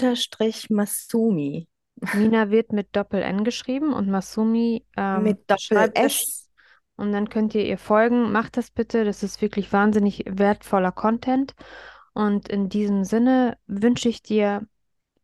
Mina 2.16 2.50
wird 2.50 2.72
mit 2.72 2.96
Doppel-N 2.96 3.44
geschrieben 3.44 3.94
und 3.94 4.10
Masumi 4.10 4.86
ähm, 4.98 5.24
mit 5.24 5.50
Doppel-S. 5.50 6.49
Und 7.00 7.12
dann 7.14 7.30
könnt 7.30 7.56
ihr 7.56 7.66
ihr 7.66 7.78
folgen. 7.78 8.32
Macht 8.32 8.58
das 8.58 8.72
bitte. 8.72 9.06
Das 9.06 9.24
ist 9.24 9.42
wirklich 9.42 9.72
wahnsinnig 9.72 10.26
wertvoller 10.28 10.92
Content. 10.92 11.56
Und 12.14 12.50
in 12.50 12.70
diesem 12.70 13.04
Sinne 13.04 13.58
wünsche 13.68 14.10
ich 14.10 14.22
dir 14.22 14.68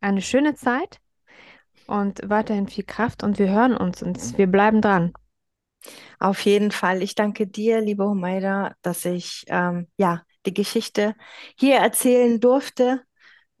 eine 0.00 0.22
schöne 0.22 0.54
Zeit 0.54 1.00
und 1.86 2.20
weiterhin 2.24 2.68
viel 2.68 2.84
Kraft. 2.84 3.22
Und 3.22 3.38
wir 3.38 3.50
hören 3.50 3.76
uns 3.76 4.02
und 4.02 4.38
wir 4.38 4.46
bleiben 4.46 4.80
dran. 4.80 5.12
Auf 6.18 6.40
jeden 6.40 6.70
Fall. 6.70 7.02
Ich 7.02 7.14
danke 7.14 7.46
dir, 7.46 7.80
liebe 7.80 8.04
Humaida, 8.04 8.74
dass 8.82 9.04
ich 9.04 9.44
ähm, 9.48 9.88
ja 9.98 10.22
die 10.46 10.54
Geschichte 10.54 11.14
hier 11.58 11.76
erzählen 11.76 12.40
durfte. 12.40 13.02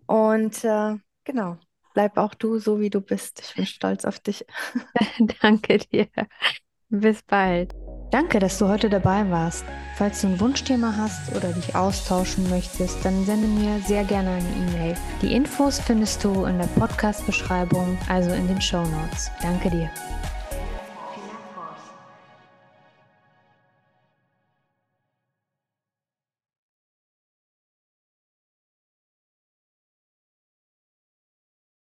Und 0.06 0.64
äh, 0.64 0.96
genau 1.24 1.58
bleib 1.96 2.18
auch 2.18 2.34
du 2.34 2.58
so, 2.58 2.78
wie 2.78 2.90
du 2.90 3.00
bist. 3.00 3.40
Ich 3.40 3.54
bin 3.54 3.64
stolz 3.64 4.04
auf 4.04 4.20
dich. 4.20 4.44
Danke 5.40 5.78
dir. 5.78 6.08
Bis 6.90 7.22
bald. 7.22 7.74
Danke, 8.10 8.38
dass 8.38 8.58
du 8.58 8.68
heute 8.68 8.88
dabei 8.88 9.28
warst. 9.30 9.64
Falls 9.96 10.20
du 10.20 10.28
ein 10.28 10.40
Wunschthema 10.40 10.94
hast 10.96 11.34
oder 11.34 11.52
dich 11.52 11.74
austauschen 11.74 12.48
möchtest, 12.50 13.04
dann 13.04 13.24
sende 13.24 13.48
mir 13.48 13.80
sehr 13.86 14.04
gerne 14.04 14.30
eine 14.30 14.48
E-Mail. 14.48 14.96
Die 15.22 15.34
Infos 15.34 15.80
findest 15.80 16.22
du 16.22 16.44
in 16.44 16.58
der 16.58 16.66
Podcast-Beschreibung, 16.66 17.98
also 18.08 18.30
in 18.32 18.46
den 18.46 18.60
Show 18.60 18.82
Notes. 18.82 19.30
Danke 19.42 19.70
dir. 19.70 19.90